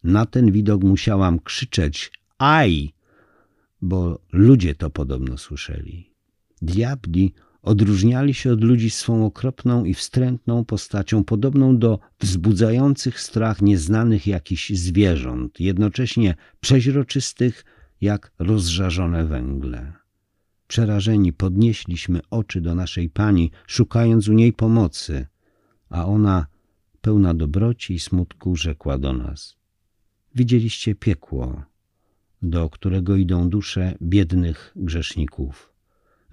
Na 0.03 0.25
ten 0.25 0.51
widok 0.51 0.83
musiałam 0.83 1.39
krzyczeć 1.39 2.11
aj, 2.37 2.93
bo 3.81 4.19
ludzie 4.31 4.75
to 4.75 4.89
podobno 4.89 5.37
słyszeli. 5.37 6.09
Diabli 6.61 7.33
odróżniali 7.61 8.33
się 8.33 8.51
od 8.51 8.63
ludzi 8.63 8.89
swą 8.89 9.25
okropną 9.25 9.85
i 9.85 9.93
wstrętną 9.93 10.65
postacią, 10.65 11.23
podobną 11.23 11.77
do 11.77 11.99
wzbudzających 12.19 13.19
strach 13.19 13.61
nieznanych 13.61 14.27
jakichś 14.27 14.69
zwierząt, 14.69 15.59
jednocześnie 15.59 16.35
przeźroczystych 16.61 17.65
jak 18.01 18.31
rozżarzone 18.39 19.25
węgle. 19.25 19.93
Przerażeni 20.67 21.33
podnieśliśmy 21.33 22.19
oczy 22.29 22.61
do 22.61 22.75
naszej 22.75 23.09
pani, 23.09 23.51
szukając 23.67 24.27
u 24.27 24.33
niej 24.33 24.53
pomocy, 24.53 25.27
a 25.89 26.05
ona, 26.05 26.47
pełna 27.01 27.33
dobroci 27.33 27.93
i 27.93 27.99
smutku, 27.99 28.55
rzekła 28.55 28.97
do 28.97 29.13
nas: 29.13 29.57
Widzieliście 30.35 30.95
piekło, 30.95 31.63
do 32.41 32.69
którego 32.69 33.15
idą 33.15 33.49
dusze 33.49 33.95
biednych 34.01 34.73
grzeszników. 34.75 35.73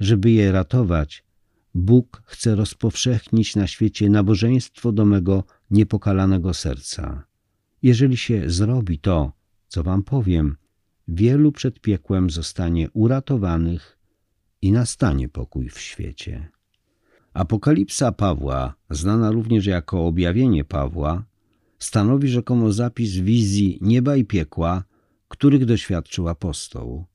Żeby 0.00 0.30
je 0.30 0.52
ratować, 0.52 1.24
Bóg 1.74 2.22
chce 2.24 2.54
rozpowszechnić 2.54 3.56
na 3.56 3.66
świecie 3.66 4.10
nabożeństwo 4.10 4.92
do 4.92 5.04
mego 5.04 5.44
niepokalanego 5.70 6.54
serca. 6.54 7.24
Jeżeli 7.82 8.16
się 8.16 8.50
zrobi 8.50 8.98
to, 8.98 9.32
co 9.68 9.82
wam 9.82 10.02
powiem, 10.02 10.56
wielu 11.08 11.52
przed 11.52 11.80
piekłem 11.80 12.30
zostanie 12.30 12.90
uratowanych 12.90 13.98
i 14.62 14.72
nastanie 14.72 15.28
pokój 15.28 15.68
w 15.68 15.80
świecie. 15.80 16.48
Apokalipsa 17.36 18.12
Pawła, 18.12 18.74
znana 18.90 19.30
również 19.30 19.66
jako 19.66 20.06
objawienie 20.06 20.64
Pawła, 20.64 21.24
stanowi 21.78 22.28
rzekomo 22.28 22.72
zapis 22.72 23.12
wizji 23.12 23.78
nieba 23.80 24.16
i 24.16 24.24
piekła, 24.24 24.84
których 25.28 25.64
doświadczył 25.64 26.28
apostoł. 26.28 27.06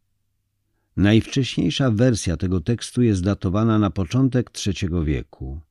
Najwcześniejsza 0.98 1.92
wersja 1.92 2.38
tego 2.38 2.62
tekstu 2.62 3.02
jest 3.02 3.24
datowana 3.24 3.80
na 3.80 3.90
początek 3.90 4.52
III 4.68 5.06
wieku. 5.06 5.62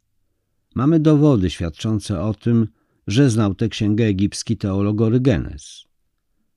Mamy 0.74 1.00
dowody 1.00 1.50
świadczące 1.50 2.22
o 2.22 2.34
tym, 2.34 2.68
że 3.06 3.30
znał 3.30 3.54
tę 3.54 3.68
księgę 3.68 4.04
egipski 4.04 4.56
teolog 4.56 5.00
Orygenes. 5.00 5.84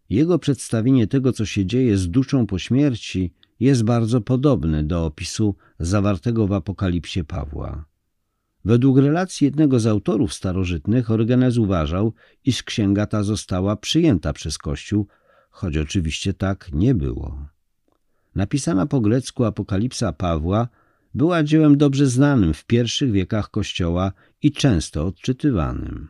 Jego 0.10 0.40
przedstawienie 0.40 1.08
tego, 1.08 1.34
co 1.34 1.46
się 1.46 1.66
dzieje 1.66 1.98
z 1.98 2.10
duszą 2.10 2.48
po 2.48 2.60
śmierci, 2.60 3.34
jest 3.60 3.84
bardzo 3.84 4.22
podobne 4.22 4.84
do 4.84 5.06
opisu 5.06 5.56
zawartego 5.80 6.48
w 6.48 6.54
Apokalipsie 6.54 7.24
Pawła. 7.24 7.86
Według 8.66 8.98
relacji 8.98 9.46
jednego 9.46 9.80
z 9.80 9.88
autorów 9.88 10.34
starożytnych 10.34 11.12
Orygenes 11.12 11.58
uważał, 11.58 12.14
iż 12.46 12.64
księga 12.64 13.06
ta 13.06 13.24
została 13.24 13.76
przyjęta 13.76 14.34
przez 14.34 14.58
Kościół, 14.58 15.08
choć 15.50 15.78
oczywiście 15.78 16.34
tak 16.34 16.70
nie 16.74 16.96
było. 16.96 17.48
Napisana 18.36 18.86
po 18.86 19.02
grecku 19.02 19.44
Apokalipsa 19.46 20.14
Pawła 20.14 20.68
była 21.14 21.44
dziełem 21.44 21.78
dobrze 21.78 22.08
znanym 22.08 22.54
w 22.54 22.66
pierwszych 22.66 23.12
wiekach 23.12 23.50
Kościoła 23.50 24.12
i 24.42 24.52
często 24.52 25.08
odczytywanym. 25.08 26.10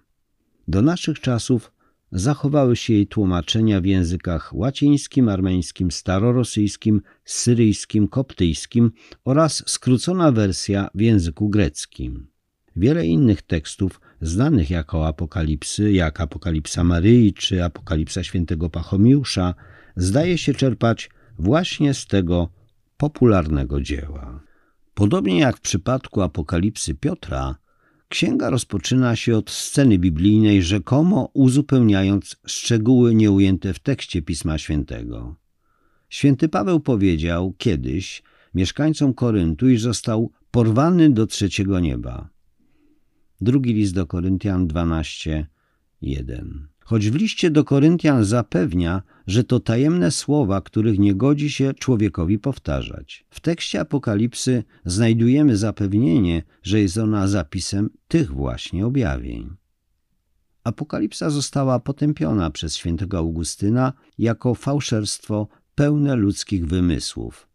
Do 0.68 0.82
naszych 0.82 1.20
czasów 1.20 1.72
zachowały 2.14 2.76
się 2.76 2.94
jej 2.94 3.08
tłumaczenia 3.08 3.82
w 3.82 3.86
językach 3.86 4.56
łacińskim, 4.56 5.30
armeńskim, 5.30 5.92
starorosyjskim, 5.92 7.02
syryjskim, 7.26 8.08
koptyjskim 8.08 8.92
oraz 9.26 9.64
skrócona 9.68 10.32
wersja 10.32 10.90
w 10.96 11.02
języku 11.02 11.50
greckim. 11.50 12.28
Wiele 12.76 13.08
innych 13.08 13.42
tekstów 13.42 14.02
znanych 14.22 14.70
jako 14.70 15.08
apokalipsy, 15.08 15.92
jak 15.92 16.22
Apokalipsa 16.22 16.84
Maryi 16.84 17.34
czy 17.34 17.64
Apokalipsa 17.64 18.24
świętego 18.24 18.70
Pachomiusza, 18.70 19.54
zdaje 19.96 20.38
się 20.38 20.54
czerpać 20.54 21.10
właśnie 21.40 21.94
z 21.94 22.08
tego 22.08 22.50
popularnego 22.98 23.82
dzieła. 23.82 24.44
Podobnie 24.94 25.40
jak 25.40 25.58
w 25.58 25.62
przypadku 25.62 26.22
Apokalipsy 26.22 26.96
Piotra, 26.96 27.56
księga 28.14 28.50
rozpoczyna 28.50 29.16
się 29.16 29.38
od 29.38 29.52
sceny 29.52 30.00
biblijnej, 30.00 30.64
rzekomo 30.64 31.30
uzupełniając 31.34 32.36
szczegóły 32.46 33.16
nieujęte 33.16 33.74
w 33.74 33.80
tekście 33.80 34.22
Pisma 34.22 34.58
Świętego. 34.58 35.36
Święty 36.10 36.50
Paweł 36.50 36.80
powiedział 36.80 37.54
kiedyś 37.58 38.24
mieszkańcom 38.54 39.14
Koryntu, 39.14 39.70
iż 39.70 39.82
został 39.82 40.32
porwany 40.52 41.10
do 41.10 41.28
trzeciego 41.28 41.80
nieba. 41.80 42.30
Drugi 43.42 43.74
list 43.74 43.94
do 43.94 44.06
Koryntian 44.06 44.68
12, 44.68 45.48
1. 46.02 46.73
Choć 46.86 47.10
w 47.10 47.16
liście 47.16 47.52
do 47.52 47.64
Koryntian 47.64 48.26
zapewnia, 48.26 49.02
że 49.28 49.44
to 49.44 49.60
tajemne 49.60 50.12
słowa, 50.12 50.62
których 50.62 51.00
nie 51.00 51.16
godzi 51.16 51.50
się 51.52 51.74
człowiekowi 51.74 52.40
powtarzać. 52.40 53.26
W 53.30 53.40
tekście 53.40 53.80
Apokalipsy 53.80 54.64
znajdujemy 54.86 55.58
zapewnienie, 55.58 56.44
że 56.64 56.80
jest 56.80 56.98
ona 56.98 57.28
zapisem 57.28 57.90
tych 58.08 58.32
właśnie 58.32 58.86
objawień. 58.86 59.56
Apokalipsa 60.64 61.30
została 61.30 61.80
potępiona 61.80 62.50
przez 62.50 62.76
świętego 62.76 63.18
Augustyna 63.18 63.94
jako 64.18 64.56
fałszerstwo 64.56 65.48
pełne 65.76 66.16
ludzkich 66.16 66.66
wymysłów. 66.66 67.48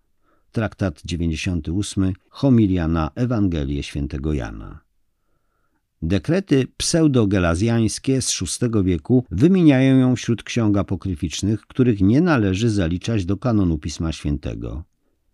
Traktat 0.53 1.03
98, 1.05 2.13
homilia 2.29 2.89
na 2.89 3.11
Ewangelię 3.15 3.83
świętego 3.83 4.33
Jana. 4.33 4.88
Dekrety 6.03 6.67
pseudogelazjańskie 6.77 8.23
z 8.23 8.41
VI 8.41 8.85
wieku 8.85 9.25
wymieniają 9.31 9.99
ją 9.99 10.17
wśród 10.17 10.43
ksiąg 10.43 10.77
apokryficznych, 10.77 11.61
których 11.61 12.01
nie 12.01 12.21
należy 12.21 12.71
zaliczać 12.71 13.25
do 13.25 13.37
kanonu 13.37 13.79
Pisma 13.79 14.13
Świętego. 14.13 14.85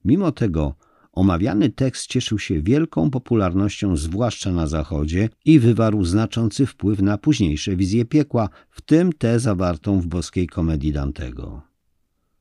Mimo 0.04 0.32
tego 0.32 0.74
omawiany 1.12 1.70
tekst 1.70 2.06
cieszył 2.06 2.38
się 2.38 2.62
wielką 2.62 3.10
popularnością 3.10 3.96
zwłaszcza 3.96 4.52
na 4.52 4.66
Zachodzie 4.66 5.28
i 5.44 5.58
wywarł 5.58 6.04
znaczący 6.04 6.66
wpływ 6.66 7.02
na 7.02 7.18
późniejsze 7.18 7.76
wizje 7.76 8.04
piekła, 8.04 8.48
w 8.70 8.80
tym 8.80 9.12
tę 9.12 9.40
zawartą 9.40 10.00
w 10.00 10.06
boskiej 10.06 10.46
komedii 10.46 10.92
Dantego. 10.92 11.62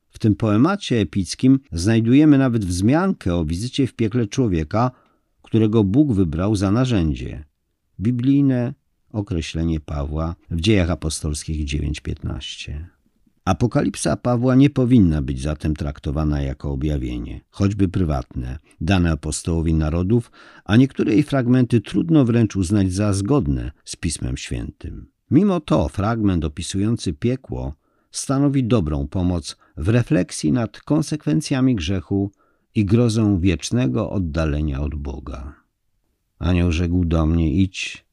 W 0.08 0.18
tym 0.18 0.34
poemacie 0.34 1.00
epickim 1.00 1.60
znajdujemy 1.72 2.38
nawet 2.38 2.64
wzmiankę 2.64 3.34
o 3.34 3.44
wizycie 3.44 3.86
w 3.86 3.94
piekle 3.94 4.26
człowieka, 4.26 4.90
którego 5.42 5.84
Bóg 5.84 6.12
wybrał 6.12 6.56
za 6.56 6.70
narzędzie. 6.70 7.44
Biblijne 8.00 8.74
określenie 9.12 9.80
Pawła 9.80 10.36
w 10.50 10.60
dziejach 10.60 10.90
apostolskich 10.90 11.64
9:15. 11.64 12.84
Apokalipsa 13.44 14.16
Pawła 14.16 14.54
nie 14.54 14.70
powinna 14.70 15.22
być 15.22 15.42
zatem 15.42 15.76
traktowana 15.76 16.40
jako 16.42 16.72
objawienie, 16.72 17.40
choćby 17.50 17.88
prywatne, 17.88 18.58
dane 18.80 19.10
apostołowi 19.10 19.74
narodów, 19.74 20.30
a 20.64 20.76
niektóre 20.76 21.12
jej 21.12 21.22
fragmenty 21.22 21.80
trudno 21.80 22.24
wręcz 22.24 22.56
uznać 22.56 22.92
za 22.92 23.12
zgodne 23.12 23.72
z 23.84 23.96
Pismem 23.96 24.36
Świętym. 24.36 25.06
Mimo 25.30 25.60
to 25.60 25.88
fragment 25.88 26.44
opisujący 26.44 27.12
piekło 27.12 27.74
stanowi 28.10 28.64
dobrą 28.64 29.08
pomoc 29.08 29.56
w 29.76 29.88
refleksji 29.88 30.52
nad 30.52 30.80
konsekwencjami 30.80 31.74
grzechu 31.74 32.30
i 32.74 32.84
grozą 32.84 33.40
wiecznego 33.40 34.10
oddalenia 34.10 34.80
od 34.80 34.94
Boga. 34.94 35.63
Anioł 36.38 36.72
rzekł 36.72 37.04
do 37.04 37.26
mnie: 37.26 37.52
Idź 37.52 38.04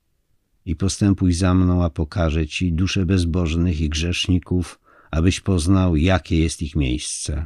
i 0.66 0.76
postępuj 0.76 1.34
za 1.34 1.54
mną, 1.54 1.84
a 1.84 1.90
pokażę 1.90 2.48
ci 2.48 2.74
dusze 2.74 3.06
bezbożnych 3.06 3.82
i 3.82 3.90
grzeszników, 3.90 4.80
abyś 5.12 5.40
poznał, 5.40 5.96
jakie 5.96 6.40
jest 6.40 6.62
ich 6.62 6.76
miejsce. 6.76 7.46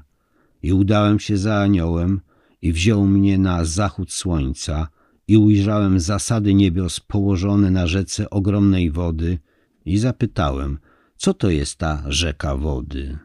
I 0.64 0.74
udałem 0.74 1.20
się 1.20 1.38
za 1.38 1.56
aniołem 1.56 2.22
i 2.62 2.74
wziął 2.74 3.08
mnie 3.08 3.38
na 3.38 3.66
zachód 3.66 4.12
słońca 4.14 4.88
i 5.28 5.38
ujrzałem 5.38 6.00
zasady 6.00 6.54
niebios 6.54 7.00
położone 7.00 7.72
na 7.72 7.88
rzece 7.88 8.30
ogromnej 8.30 8.92
wody 8.92 9.40
i 9.86 9.98
zapytałem, 9.98 10.78
co 11.18 11.34
to 11.34 11.50
jest 11.50 11.76
ta 11.76 12.04
rzeka 12.08 12.56
wody? 12.56 13.18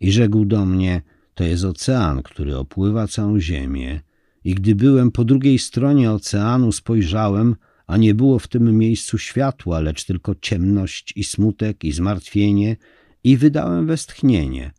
I 0.00 0.12
rzekł 0.12 0.44
do 0.44 0.66
mnie, 0.66 1.02
to 1.34 1.44
jest 1.44 1.64
ocean, 1.64 2.22
który 2.22 2.56
opływa 2.56 3.06
całą 3.06 3.40
ziemię 3.40 4.00
i 4.44 4.54
gdy 4.54 4.74
byłem 4.74 5.10
po 5.10 5.24
drugiej 5.24 5.58
stronie 5.58 6.12
oceanu, 6.12 6.72
spojrzałem, 6.72 7.56
a 7.86 7.96
nie 7.96 8.14
było 8.14 8.38
w 8.38 8.48
tym 8.48 8.78
miejscu 8.78 9.18
światła, 9.18 9.80
lecz 9.80 10.04
tylko 10.04 10.34
ciemność 10.34 11.12
i 11.16 11.24
smutek 11.24 11.84
i 11.84 11.92
zmartwienie, 11.92 12.76
i 13.24 13.36
wydałem 13.36 13.86
westchnienie. 13.86 14.72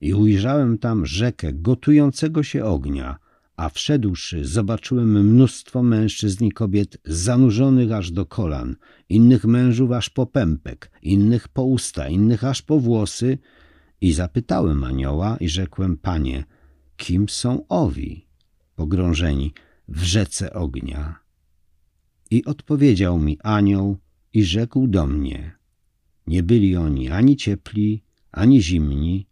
I 0.00 0.14
ujrzałem 0.14 0.78
tam 0.78 1.06
rzekę 1.06 1.52
gotującego 1.52 2.42
się 2.42 2.64
ognia, 2.64 3.16
a 3.56 3.68
wszedłszy 3.68 4.44
zobaczyłem 4.44 5.26
mnóstwo 5.26 5.82
mężczyzn 5.82 6.44
i 6.44 6.52
kobiet 6.52 6.98
zanurzonych 7.04 7.92
aż 7.92 8.10
do 8.10 8.26
kolan, 8.26 8.76
innych 9.08 9.44
mężów 9.44 9.90
aż 9.90 10.10
po 10.10 10.26
pępek, 10.26 10.90
innych 11.02 11.48
po 11.48 11.64
usta, 11.64 12.08
innych 12.08 12.44
aż 12.44 12.62
po 12.62 12.80
włosy, 12.80 13.38
i 14.00 14.12
zapytałem 14.12 14.84
anioła 14.84 15.36
i 15.40 15.48
rzekłem, 15.48 15.96
panie, 15.96 16.44
kim 16.96 17.28
są 17.28 17.64
owi? 17.68 18.29
Pogrążeni 18.80 19.52
w 19.88 20.02
rzece 20.02 20.52
ognia. 20.52 21.18
I 22.30 22.44
odpowiedział 22.44 23.18
mi 23.18 23.38
anioł 23.42 23.96
i 24.32 24.44
rzekł 24.44 24.88
do 24.88 25.06
mnie, 25.06 25.52
nie 26.26 26.42
byli 26.42 26.76
oni 26.76 27.08
ani 27.08 27.36
ciepli, 27.36 28.02
ani 28.32 28.62
zimni, 28.62 29.26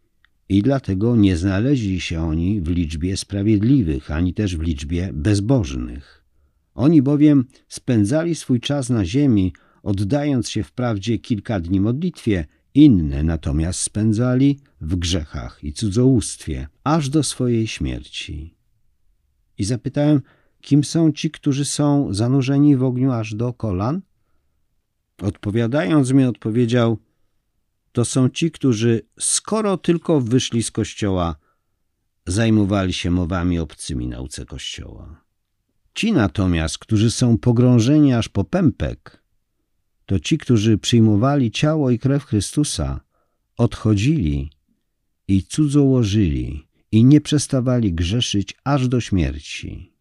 i 0.49 0.63
dlatego 0.63 1.17
nie 1.17 1.37
znaleźli 1.37 2.01
się 2.01 2.21
oni 2.21 2.61
w 2.61 2.69
liczbie 2.69 3.17
sprawiedliwych, 3.17 4.11
ani 4.11 4.35
też 4.35 4.57
w 4.57 4.63
liczbie 4.63 5.11
bezbożnych. 5.13 6.25
Oni 6.75 7.03
bowiem 7.03 7.45
spędzali 7.69 8.35
swój 8.35 8.61
czas 8.61 8.91
na 8.91 9.05
ziemi, 9.05 9.53
oddając 9.83 10.49
się 10.49 10.63
wprawdzie 10.63 11.19
kilka 11.19 11.61
dni 11.61 11.81
modlitwie, 11.81 12.47
inne 12.75 13.23
natomiast 13.23 13.81
spędzali 13.81 14.59
w 14.81 14.97
grzechach 14.97 15.65
i 15.65 15.73
cudzołóstwie, 15.73 16.69
aż 16.85 17.09
do 17.09 17.23
swojej 17.23 17.67
śmierci. 17.67 18.58
I 19.59 19.65
zapytałem, 19.65 20.23
kim 20.61 20.85
są 20.85 21.13
ci, 21.13 21.31
którzy 21.31 21.65
są 21.65 22.15
zanurzeni 22.15 22.77
w 22.77 22.85
ogniu 22.85 23.13
aż 23.13 23.35
do 23.35 23.53
kolan? 23.53 24.01
Odpowiadając 25.23 26.13
mi, 26.13 26.25
odpowiedział, 26.25 26.99
to 27.93 28.05
są 28.05 28.29
ci, 28.29 28.51
którzy 28.51 29.03
skoro 29.21 29.77
tylko 29.77 30.21
wyszli 30.21 30.63
z 30.63 30.71
kościoła, 30.71 31.37
zajmowali 32.27 32.93
się 32.93 33.11
mowami 33.11 33.59
obcymi 33.59 34.09
nauce 34.09 34.47
kościoła. 34.47 35.25
Ci 35.95 36.13
natomiast, 36.13 36.79
którzy 36.79 37.11
są 37.11 37.39
pogrążeni 37.39 38.15
aż 38.15 38.29
po 38.29 38.45
pępek, 38.45 39.23
to 40.07 40.21
ci, 40.21 40.39
którzy 40.39 40.79
przyjmowali 40.79 41.51
ciało 41.51 41.91
i 41.91 41.99
krew 41.99 42.25
Chrystusa, 42.25 43.01
odchodzili 43.57 44.51
i 45.29 45.43
cudzołożyli 45.43 46.68
i 46.93 47.05
nie 47.05 47.21
przestawali 47.21 47.93
grzeszyć 47.93 48.55
aż 48.65 48.89
do 48.89 49.01
śmierci. 49.01 49.93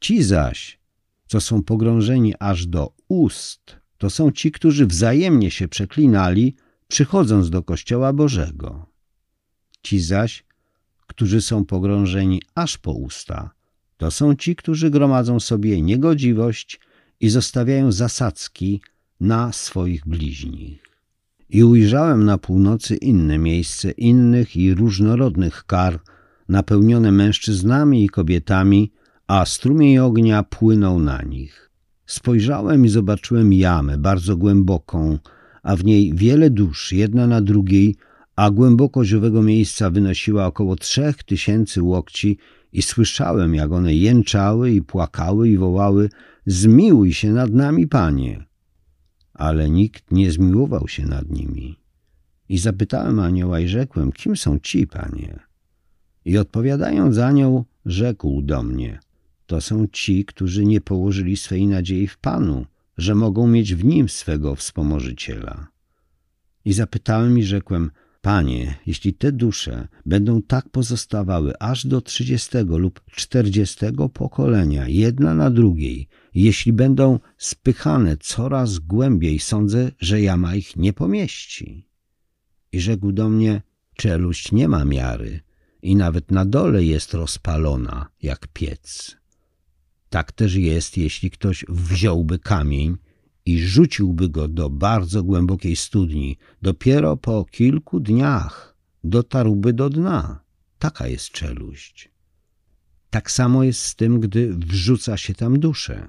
Ci 0.00 0.22
zaś, 0.22 0.78
co 1.26 1.40
są 1.40 1.62
pogrążeni 1.62 2.34
aż 2.40 2.66
do 2.66 2.92
ust, 3.08 3.76
to 3.98 4.10
są 4.10 4.32
ci, 4.32 4.52
którzy 4.52 4.86
wzajemnie 4.86 5.50
się 5.50 5.68
przeklinali, 5.68 6.56
przychodząc 6.88 7.50
do 7.50 7.62
Kościoła 7.62 8.12
Bożego. 8.12 8.86
Ci 9.82 10.00
zaś, 10.00 10.44
którzy 11.06 11.42
są 11.42 11.64
pogrążeni 11.64 12.42
aż 12.54 12.78
po 12.78 12.92
usta, 12.92 13.50
to 13.96 14.10
są 14.10 14.34
ci, 14.34 14.56
którzy 14.56 14.90
gromadzą 14.90 15.40
sobie 15.40 15.82
niegodziwość 15.82 16.80
i 17.20 17.28
zostawiają 17.28 17.92
zasadzki 17.92 18.80
na 19.20 19.52
swoich 19.52 20.06
bliźnich. 20.06 20.91
I 21.52 21.64
ujrzałem 21.64 22.24
na 22.24 22.38
północy 22.38 22.96
inne 22.96 23.38
miejsce 23.38 23.90
innych 23.90 24.56
i 24.56 24.74
różnorodnych 24.74 25.64
kar, 25.66 26.00
napełnione 26.48 27.12
mężczyznami 27.12 28.04
i 28.04 28.08
kobietami, 28.08 28.92
a 29.26 29.44
strumień 29.44 29.98
ognia 29.98 30.42
płynął 30.42 30.98
na 30.98 31.22
nich. 31.22 31.70
Spojrzałem 32.06 32.84
i 32.84 32.88
zobaczyłem 32.88 33.52
jamę 33.52 33.98
bardzo 33.98 34.36
głęboką, 34.36 35.18
a 35.62 35.76
w 35.76 35.84
niej 35.84 36.12
wiele 36.14 36.50
dusz, 36.50 36.92
jedna 36.92 37.26
na 37.26 37.40
drugiej, 37.40 37.96
a 38.36 38.50
głębokość 38.50 39.14
owego 39.14 39.42
miejsca 39.42 39.90
wynosiła 39.90 40.46
około 40.46 40.76
trzech 40.76 41.22
tysięcy 41.22 41.82
łokci 41.82 42.38
i 42.72 42.82
słyszałem, 42.82 43.54
jak 43.54 43.72
one 43.72 43.94
jęczały 43.94 44.70
i 44.70 44.82
płakały 44.82 45.48
i 45.48 45.58
wołały 45.58 46.08
Zmiłuj 46.46 47.12
się 47.12 47.32
nad 47.32 47.52
nami, 47.52 47.88
Panie! 47.88 48.51
Ale 49.34 49.70
nikt 49.70 50.10
nie 50.10 50.32
zmiłował 50.32 50.88
się 50.88 51.06
nad 51.06 51.30
nimi. 51.30 51.78
I 52.48 52.58
zapytałem 52.58 53.18
anioła 53.18 53.60
i 53.60 53.68
rzekłem, 53.68 54.12
kim 54.12 54.36
są 54.36 54.58
ci, 54.58 54.86
panie? 54.86 55.40
I 56.24 56.38
odpowiadając 56.38 57.18
anioł, 57.18 57.64
rzekł 57.86 58.42
do 58.42 58.62
mnie, 58.62 59.00
to 59.46 59.60
są 59.60 59.86
ci, 59.92 60.24
którzy 60.24 60.64
nie 60.64 60.80
położyli 60.80 61.36
swej 61.36 61.66
nadziei 61.66 62.06
w 62.06 62.18
Panu, 62.18 62.66
że 62.98 63.14
mogą 63.14 63.46
mieć 63.46 63.74
w 63.74 63.84
Nim 63.84 64.08
swego 64.08 64.56
wspomożyciela. 64.56 65.66
I 66.64 66.72
zapytałem 66.72 67.38
i 67.38 67.42
rzekłem, 67.42 67.90
Panie, 68.22 68.74
jeśli 68.86 69.14
te 69.14 69.32
dusze 69.32 69.88
będą 70.06 70.42
tak 70.42 70.68
pozostawały 70.68 71.58
aż 71.58 71.86
do 71.86 72.00
trzydziestego 72.00 72.78
lub 72.78 73.00
czterdziestego 73.10 74.08
pokolenia, 74.08 74.88
jedna 74.88 75.34
na 75.34 75.50
drugiej, 75.50 76.08
jeśli 76.34 76.72
będą 76.72 77.18
spychane 77.38 78.16
coraz 78.16 78.78
głębiej, 78.78 79.38
sądzę, 79.38 79.92
że 79.98 80.20
jama 80.20 80.54
ich 80.54 80.76
nie 80.76 80.92
pomieści. 80.92 81.86
I 82.72 82.80
rzekł 82.80 83.12
do 83.12 83.28
mnie, 83.28 83.62
czeluść 83.94 84.52
nie 84.52 84.68
ma 84.68 84.84
miary 84.84 85.40
i 85.82 85.96
nawet 85.96 86.30
na 86.30 86.44
dole 86.44 86.84
jest 86.84 87.14
rozpalona 87.14 88.08
jak 88.22 88.48
piec. 88.48 89.16
Tak 90.10 90.32
też 90.32 90.54
jest, 90.54 90.96
jeśli 90.96 91.30
ktoś 91.30 91.64
wziąłby 91.68 92.38
kamień 92.38 92.96
i 93.46 93.62
rzuciłby 93.62 94.28
go 94.28 94.48
do 94.48 94.70
bardzo 94.70 95.22
głębokiej 95.22 95.76
studni. 95.76 96.38
Dopiero 96.62 97.16
po 97.16 97.44
kilku 97.44 98.00
dniach 98.00 98.76
dotarłby 99.04 99.72
do 99.72 99.90
dna. 99.90 100.40
Taka 100.78 101.06
jest 101.06 101.30
czeluść. 101.30 102.10
Tak 103.10 103.30
samo 103.30 103.64
jest 103.64 103.80
z 103.80 103.96
tym, 103.96 104.20
gdy 104.20 104.54
wrzuca 104.54 105.16
się 105.16 105.34
tam 105.34 105.60
duszę. 105.60 106.08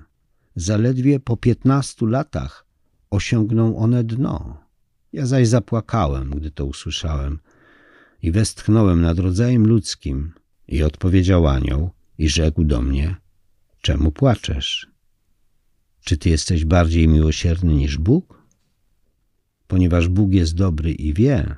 Zaledwie 0.55 1.19
po 1.19 1.37
piętnastu 1.37 2.05
latach 2.05 2.65
osiągną 3.09 3.77
one 3.77 4.03
dno. 4.03 4.63
Ja 5.13 5.25
zaś 5.25 5.47
zapłakałem, 5.47 6.29
gdy 6.29 6.51
to 6.51 6.65
usłyszałem 6.65 7.39
i 8.21 8.31
westchnąłem 8.31 9.01
nad 9.01 9.19
rodzajem 9.19 9.67
ludzkim 9.67 10.33
i 10.67 10.83
odpowiedział 10.83 11.47
anioł 11.47 11.89
i 12.17 12.29
rzekł 12.29 12.63
do 12.63 12.81
mnie, 12.81 13.15
czemu 13.81 14.11
płaczesz? 14.11 14.92
Czy 16.03 16.17
ty 16.17 16.29
jesteś 16.29 16.65
bardziej 16.65 17.07
miłosierny 17.07 17.73
niż 17.73 17.97
Bóg? 17.97 18.43
Ponieważ 19.67 20.07
Bóg 20.07 20.33
jest 20.33 20.55
dobry 20.55 20.91
i 20.91 21.13
wie, 21.13 21.55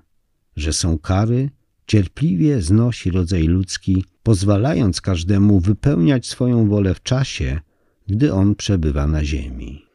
że 0.55 0.73
są 0.73 0.99
kary, 0.99 1.49
cierpliwie 1.87 2.61
znosi 2.61 3.11
rodzaj 3.11 3.43
ludzki, 3.43 4.05
pozwalając 4.23 5.01
każdemu 5.01 5.59
wypełniać 5.59 6.27
swoją 6.27 6.69
wolę 6.69 6.93
w 6.93 7.03
czasie, 7.03 7.59
gdy 8.07 8.33
on 8.33 8.55
przebywa 8.55 9.07
na 9.07 9.25
ziemi. 9.25 9.85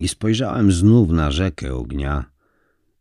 I 0.00 0.08
spojrzałem 0.08 0.72
znów 0.72 1.10
na 1.10 1.30
rzekę 1.30 1.74
ognia 1.74 2.24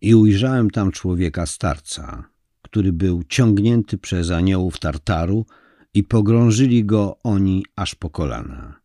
i 0.01 0.15
ujrzałem 0.15 0.69
tam 0.69 0.91
człowieka 0.91 1.45
starca, 1.45 2.29
który 2.61 2.93
był 2.93 3.23
ciągnięty 3.23 3.97
przez 3.97 4.31
aniołów 4.31 4.79
Tartaru 4.79 5.45
i 5.93 6.03
pogrążyli 6.03 6.85
go 6.85 7.17
oni 7.23 7.65
aż 7.75 7.95
po 7.95 8.09
kolana. 8.09 8.80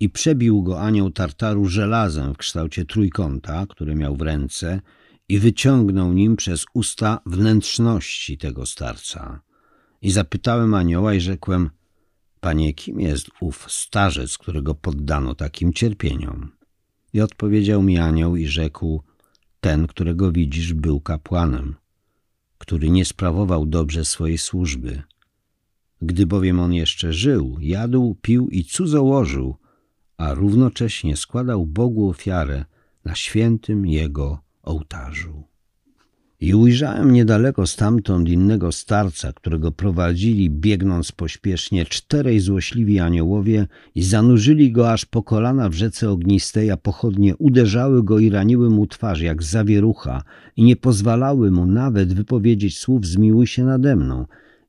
I 0.00 0.10
przebił 0.10 0.62
go 0.62 0.80
anioł 0.80 1.10
Tartaru 1.10 1.66
żelazem 1.66 2.34
w 2.34 2.36
kształcie 2.36 2.84
trójkąta, 2.84 3.66
które 3.68 3.94
miał 3.94 4.16
w 4.16 4.22
ręce 4.22 4.80
i 5.28 5.38
wyciągnął 5.38 6.12
nim 6.12 6.36
przez 6.36 6.64
usta 6.74 7.20
wnętrzności 7.26 8.38
tego 8.38 8.66
starca. 8.66 9.40
I 10.02 10.10
zapytałem 10.10 10.74
anioła 10.74 11.14
i 11.14 11.20
rzekłem, 11.20 11.70
Panie, 12.40 12.74
kim 12.74 13.00
jest 13.00 13.30
ów 13.40 13.66
starzec, 13.68 14.38
którego 14.38 14.74
poddano 14.74 15.34
takim 15.34 15.72
cierpieniom? 15.72 16.52
I 17.12 17.20
odpowiedział 17.20 17.82
mi 17.82 17.98
anioł 17.98 18.36
i 18.36 18.46
rzekł, 18.46 19.02
ten, 19.60 19.86
którego 19.86 20.32
widzisz, 20.32 20.74
był 20.74 21.00
kapłanem, 21.00 21.74
który 22.58 22.90
nie 22.90 23.04
sprawował 23.04 23.66
dobrze 23.66 24.04
swojej 24.04 24.38
służby. 24.38 25.02
Gdy 26.02 26.26
bowiem 26.26 26.60
on 26.60 26.72
jeszcze 26.72 27.12
żył, 27.12 27.56
jadł, 27.60 28.16
pił 28.22 28.48
i 28.48 28.64
cudzołożył, 28.64 29.56
a 30.16 30.34
równocześnie 30.34 31.16
składał 31.16 31.66
Bogu 31.66 32.08
ofiarę 32.08 32.64
na 33.04 33.14
świętym 33.14 33.86
Jego 33.86 34.38
ołtarzu. 34.62 35.44
I 36.40 36.54
ujrzałem 36.54 37.12
niedaleko 37.12 37.66
stamtąd 37.66 38.28
innego 38.28 38.72
starca, 38.72 39.32
którego 39.32 39.72
prowadzili, 39.72 40.50
biegnąc 40.50 41.12
pośpiesznie, 41.12 41.86
czterej 41.86 42.40
złośliwi 42.40 42.98
aniołowie 42.98 43.66
i 43.94 44.02
zanurzyli 44.02 44.72
go 44.72 44.92
aż 44.92 45.04
po 45.04 45.22
kolana 45.22 45.68
w 45.68 45.72
rzece 45.72 46.10
ognistej, 46.10 46.70
a 46.70 46.76
pochodnie 46.76 47.36
uderzały 47.36 48.04
go 48.04 48.18
i 48.18 48.30
raniły 48.30 48.70
mu 48.70 48.86
twarz 48.86 49.20
jak 49.20 49.42
zawierucha 49.42 50.22
i 50.56 50.64
nie 50.64 50.76
pozwalały 50.76 51.50
mu 51.50 51.66
nawet 51.66 52.12
wypowiedzieć 52.12 52.78
słów 52.78 53.06
zmiłuj 53.06 53.46
się 53.46 53.64
nade 53.64 53.96
mną. 53.96 54.26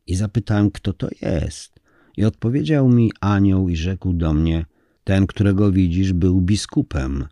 I 0.08 0.16
zapytałem, 0.16 0.72
kto 0.72 0.94
to 0.94 1.08
jest. 1.22 1.80
I 2.18 2.26
odpowiedział 2.26 2.90
mi 2.90 3.12
anioł 3.22 3.70
i 3.70 3.76
rzekł 3.76 4.14
do 4.14 4.34
mnie, 4.34 4.66
ten, 5.08 5.28
którego 5.28 5.72
widzisz, 5.72 6.14
był 6.14 6.42
biskupem 6.42 7.26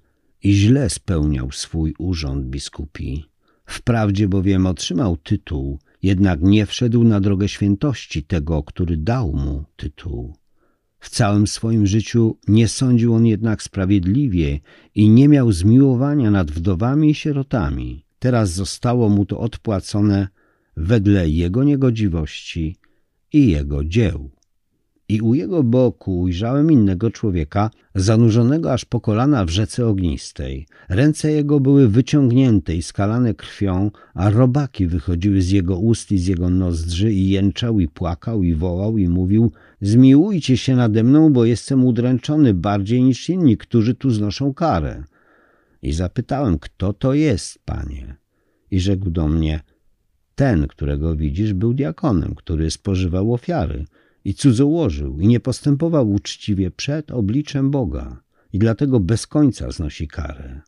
i 0.43 0.53
źle 0.53 0.89
spełniał 0.89 1.51
swój 1.51 1.93
urząd 1.99 2.45
biskupi. 2.45 3.25
Wprawdzie 3.65 4.27
bowiem 4.27 4.65
otrzymał 4.65 5.17
tytuł, 5.17 5.79
jednak 6.03 6.41
nie 6.41 6.65
wszedł 6.65 7.03
na 7.03 7.19
drogę 7.19 7.47
świętości 7.47 8.23
tego, 8.23 8.63
który 8.63 8.97
dał 8.97 9.33
mu 9.33 9.63
tytuł. 9.75 10.33
W 10.99 11.09
całym 11.09 11.47
swoim 11.47 11.88
życiu 11.88 12.38
nie 12.47 12.67
sądził 12.67 13.13
on 13.13 13.25
jednak 13.25 13.63
sprawiedliwie 13.63 14.59
i 14.95 15.09
nie 15.09 15.29
miał 15.29 15.51
zmiłowania 15.51 16.31
nad 16.31 16.51
wdowami 16.51 17.09
i 17.09 17.15
sierotami. 17.15 18.05
Teraz 18.19 18.51
zostało 18.51 19.09
mu 19.09 19.25
to 19.25 19.39
odpłacone 19.39 20.27
wedle 20.77 21.29
jego 21.29 21.63
niegodziwości 21.63 22.75
i 23.33 23.47
jego 23.47 23.83
dzieł 23.85 24.35
i 25.10 25.22
u 25.22 25.34
jego 25.34 25.63
boku 25.63 26.20
ujrzałem 26.20 26.72
innego 26.72 27.12
człowieka, 27.12 27.70
zanurzonego 27.96 28.74
aż 28.74 28.86
po 28.86 29.02
kolana 29.02 29.46
w 29.46 29.50
rzece 29.50 29.88
ognistej. 29.88 30.68
Ręce 30.89 31.32
jego 31.32 31.60
były 31.60 31.88
wyciągnięte 31.88 32.76
i 32.76 32.82
skalane 32.82 33.34
krwią, 33.34 33.91
a 34.13 34.30
robaki 34.30 34.88
wychodziły 34.88 35.41
z 35.41 35.50
jego 35.52 35.78
ust 35.78 36.12
i 36.12 36.18
z 36.18 36.28
jego 36.28 36.50
nozdrzy 36.50 37.13
i 37.13 37.30
jęczał 37.30 37.80
i 37.80 37.88
płakał 37.88 38.44
i 38.44 38.54
wołał 38.54 38.98
i 38.98 39.10
mówił 39.10 39.52
zmiłujcie 39.82 40.58
się 40.58 40.76
nade 40.76 41.04
mną, 41.04 41.34
bo 41.34 41.46
jestem 41.46 41.86
udręczony 41.86 42.54
bardziej 42.54 43.04
niż 43.04 43.30
inni, 43.30 43.58
którzy 43.58 43.96
tu 43.96 44.10
znoszą 44.10 44.54
karę. 44.54 45.04
I 45.82 45.94
zapytałem, 45.94 46.60
kto 46.60 46.94
to 46.94 47.13
jest, 47.13 47.60
panie? 47.65 48.15
I 48.72 48.80
rzekł 48.80 49.10
do 49.10 49.28
mnie, 49.28 49.60
ten, 50.36 50.68
którego 50.68 51.15
widzisz, 51.15 51.54
był 51.54 51.74
diakonem, 51.74 52.36
który 52.36 52.72
spożywał 52.72 53.34
ofiary– 53.34 53.86
i 54.25 54.33
cudzołożył 54.33 55.19
i 55.19 55.27
nie 55.27 55.39
postępował 55.39 56.11
uczciwie 56.11 56.71
przed 56.71 57.11
obliczem 57.11 57.71
Boga 57.71 58.21
i 58.53 58.59
dlatego 58.59 58.99
bez 58.99 59.27
końca 59.27 59.71
znosi 59.71 60.07
karę. 60.07 60.61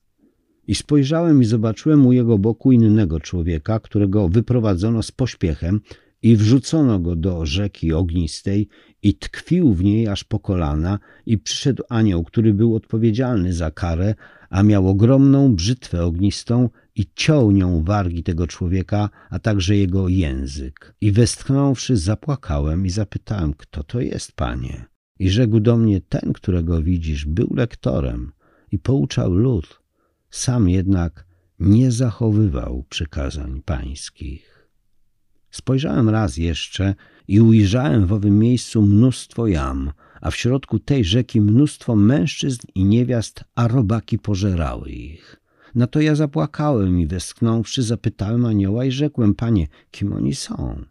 I 0.68 0.76
spojrzałem 0.76 1.42
i 1.42 1.46
zobaczyłem 1.46 2.06
u 2.06 2.14
jego 2.14 2.38
boku 2.38 2.72
innego 2.72 3.20
człowieka, 3.20 3.80
którego 3.80 4.30
wyprowadzono 4.30 5.04
z 5.04 5.12
pośpiechem 5.12 5.82
i 6.22 6.36
wrzucono 6.36 7.00
go 7.00 7.16
do 7.16 7.46
rzeki 7.46 7.94
ognistej 7.94 8.68
i 9.04 9.14
tkwił 9.14 9.74
w 9.74 9.84
niej 9.84 10.08
aż 10.08 10.24
po 10.24 10.40
kolana 10.40 11.00
i 11.26 11.38
przyszedł 11.38 11.84
anioł, 11.90 12.24
który 12.24 12.54
był 12.54 12.76
odpowiedzialny 12.76 13.54
za 13.54 13.72
karę, 13.72 14.16
a 14.50 14.64
miał 14.64 14.90
ogromną 14.90 15.56
brzytwę 15.56 16.06
ognistą 16.06 16.70
i 16.96 17.06
ciął 17.16 17.52
nią 17.52 17.84
wargi 17.84 18.24
tego 18.24 18.48
człowieka, 18.48 19.10
a 19.30 19.40
także 19.40 19.76
jego 19.76 20.08
język. 20.08 20.96
I 21.02 21.12
westchnąwszy 21.12 21.98
zapłakałem 21.98 22.86
i 22.86 22.90
zapytałem, 22.90 23.54
kto 23.54 23.84
to 23.84 24.02
jest, 24.02 24.32
panie? 24.32 24.86
I 25.20 25.30
rzekł 25.30 25.60
do 25.60 25.78
mnie, 25.78 26.02
ten, 26.02 26.34
którego 26.34 26.82
widzisz, 26.82 27.26
był 27.26 27.54
lektorem 27.56 28.32
i 28.72 28.80
pouczał 28.80 29.34
lud, 29.34 29.82
sam 30.30 30.70
jednak 30.70 31.28
nie 31.60 31.92
zachowywał 31.92 32.86
przykazań 32.90 33.62
pańskich. 33.66 34.70
Spojrzałem 35.52 36.10
raz 36.10 36.38
jeszcze 36.38 36.96
i 37.28 37.42
ujrzałem 37.42 38.06
w 38.06 38.14
owym 38.14 38.40
miejscu 38.40 38.82
mnóstwo 38.82 39.48
jam, 39.48 39.92
a 40.22 40.32
w 40.32 40.36
środku 40.36 40.80
tej 40.80 41.06
rzeki 41.06 41.42
mnóstwo 41.42 41.96
mężczyzn 41.96 42.68
i 42.76 42.86
niewiast, 42.86 43.44
a 43.56 43.68
robaki 43.68 44.20
pożerały 44.20 44.90
ich. 44.90 45.42
Na 45.76 45.88
to 45.88 46.02
ja 46.02 46.16
zapłakałem 46.16 47.00
i 47.00 47.08
westchnąwszy 47.08 47.84
zapytałem 47.84 48.46
anioła 48.46 48.86
i 48.86 48.92
rzekłem, 48.92 49.36
panie, 49.36 49.68
kim 49.92 50.14
oni 50.14 50.36
są? 50.36 50.84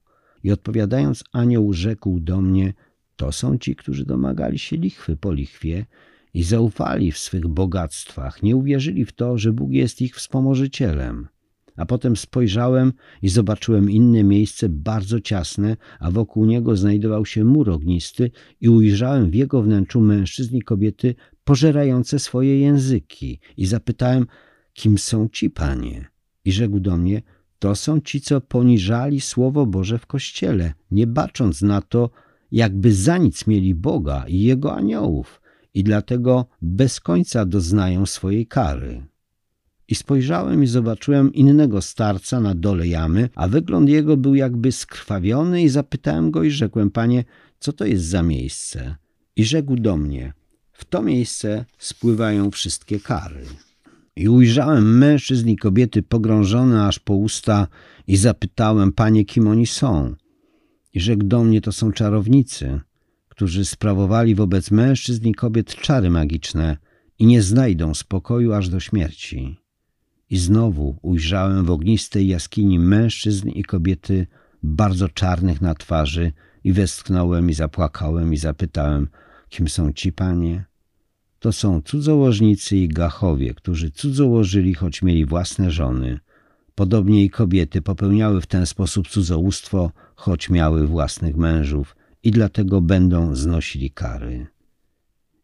I 0.45 0.53
odpowiadając 0.53 1.25
anioł 1.33 1.73
rzekł 1.73 2.21
do 2.21 2.41
mnie, 2.41 2.75
to 3.17 3.33
są 3.33 3.59
ci, 3.59 3.77
którzy 3.77 4.05
domagali 4.05 4.59
się 4.59 4.77
lichwy 4.77 5.17
po 5.17 5.33
lichwie 5.33 5.87
i 6.35 6.43
zaufali 6.43 7.12
w 7.12 7.19
swych 7.19 7.49
bogactwach, 7.49 8.43
nie 8.43 8.57
uwierzyli 8.57 9.05
w 9.05 9.12
to, 9.12 9.39
że 9.39 9.53
Bóg 9.53 9.71
jest 9.71 10.03
ich 10.03 10.17
wspomożycielem. 10.17 11.29
A 11.77 11.87
potem 11.87 12.17
spojrzałem 12.17 12.93
i 13.23 13.29
zobaczyłem 13.29 13.91
inne 13.91 14.25
miejsce 14.25 14.69
bardzo 14.69 15.21
ciasne, 15.21 15.77
a 16.01 16.11
wokół 16.11 16.47
niego 16.47 16.77
znajdował 16.77 17.27
się 17.27 17.45
mur 17.45 17.71
ognisty 17.71 18.31
i 18.61 18.69
ujrzałem 18.69 19.31
w 19.31 19.35
jego 19.35 19.63
wnętrzu 19.63 20.00
mężczyzn 20.00 20.57
i 20.57 20.63
kobiety 20.63 21.15
pożerające 21.44 22.19
swoje 22.19 22.61
języki. 22.61 23.40
I 23.57 23.67
zapytałem, 23.67 24.27
kim 24.73 24.98
są 24.98 25.29
ci, 25.29 25.50
panie? 25.50 26.09
I 26.44 26.53
rzekł 26.53 26.81
do 26.81 26.96
mnie, 26.96 27.23
to 27.59 27.75
są 27.75 28.00
ci, 28.00 28.21
co 28.21 28.40
poniżali 28.40 29.21
Słowo 29.21 29.67
Boże 29.67 29.98
w 29.98 30.07
Kościele, 30.07 30.73
nie 30.90 31.07
bacząc 31.07 31.63
na 31.63 31.83
to, 31.83 32.11
jakby 32.53 32.94
za 32.94 33.19
nic 33.19 33.46
mieli 33.46 33.75
Boga 33.75 34.25
i 34.29 34.40
Jego 34.40 34.77
aniołów 34.77 35.40
i 35.75 35.85
dlatego 35.85 36.46
bez 36.63 37.00
końca 37.00 37.46
doznają 37.46 38.07
swojej 38.07 38.46
kary. 38.46 39.07
I 39.89 39.95
spojrzałem 39.95 40.65
i 40.65 40.67
zobaczyłem 40.67 41.35
innego 41.35 41.83
starca 41.83 42.41
na 42.41 42.55
dole 42.55 42.89
jamy, 42.89 43.29
a 43.35 43.49
wygląd 43.49 43.89
jego 43.89 44.17
był 44.17 44.35
jakby 44.35 44.73
skrwawiony 44.73 45.63
i 45.63 45.69
zapytałem 45.69 46.31
go 46.31 46.43
i 46.43 46.51
rzekłem, 46.51 46.91
panie, 46.91 47.25
co 47.59 47.73
to 47.73 47.85
jest 47.85 48.05
za 48.05 48.23
miejsce? 48.23 48.97
I 49.37 49.45
rzekł 49.45 49.77
do 49.77 49.97
mnie, 49.97 50.33
w 50.73 50.85
to 50.85 51.03
miejsce 51.03 51.65
spływają 51.79 52.51
wszystkie 52.51 53.01
kary. 53.01 53.45
I 54.17 54.29
ujrzałem 54.29 54.99
mężczyzn 54.99 55.49
i 55.49 55.57
kobiety 55.57 56.03
pogrążone 56.03 56.87
aż 56.87 56.99
po 56.99 57.15
usta 57.15 57.67
i 58.07 58.17
zapytałem, 58.17 58.93
panie, 58.93 59.25
kim 59.25 59.49
oni 59.49 59.67
są? 59.67 60.15
I 60.95 61.01
rzekł 61.01 61.25
do 61.25 61.45
mnie, 61.45 61.61
to 61.61 61.73
są 61.73 61.93
czarownicy, 61.93 62.81
którzy 63.29 63.65
sprawowali 63.65 64.35
wobec 64.35 64.71
mężczyzn 64.71 65.29
i 65.29 65.35
kobiet 65.35 65.75
czary 65.75 66.11
magiczne 66.11 66.77
i 67.19 67.27
nie 67.27 67.43
znajdą 67.43 67.95
spokoju 67.95 68.53
aż 68.53 68.69
do 68.69 68.81
śmierci. 68.81 69.57
I 70.31 70.37
znowu 70.38 70.96
ujrzałem 71.02 71.64
w 71.64 71.70
ognistej 71.70 72.29
jaskini 72.29 72.79
mężczyzn 72.79 73.48
i 73.48 73.64
kobiety 73.64 74.27
bardzo 74.62 75.08
czarnych 75.08 75.60
na 75.60 75.74
twarzy 75.74 76.33
i 76.64 76.72
westchnąłem 76.72 77.50
i 77.50 77.54
zapłakałem 77.54 78.35
i 78.35 78.37
zapytałem, 78.37 79.08
kim 79.48 79.68
są 79.68 79.92
ci 79.92 80.12
panie? 80.12 80.64
To 81.38 81.52
są 81.52 81.83
cudzołożnicy 81.83 82.77
i 82.77 82.88
gachowie, 82.88 83.54
którzy 83.54 83.90
cudzołożyli, 83.90 84.74
choć 84.74 85.02
mieli 85.02 85.24
własne 85.24 85.70
żony. 85.70 86.18
Podobnie 86.74 87.24
i 87.24 87.31
kobiety 87.31 87.83
popełniały 87.83 88.40
w 88.40 88.46
ten 88.46 88.66
sposób 88.66 89.08
cudzołóstwo, 89.08 89.90
choć 90.14 90.50
miały 90.50 90.87
własnych 90.87 91.37
mężów 91.37 91.96
i 92.22 92.31
dlatego 92.31 92.81
będą 92.81 93.35
znosili 93.35 93.90
kary. 93.90 94.46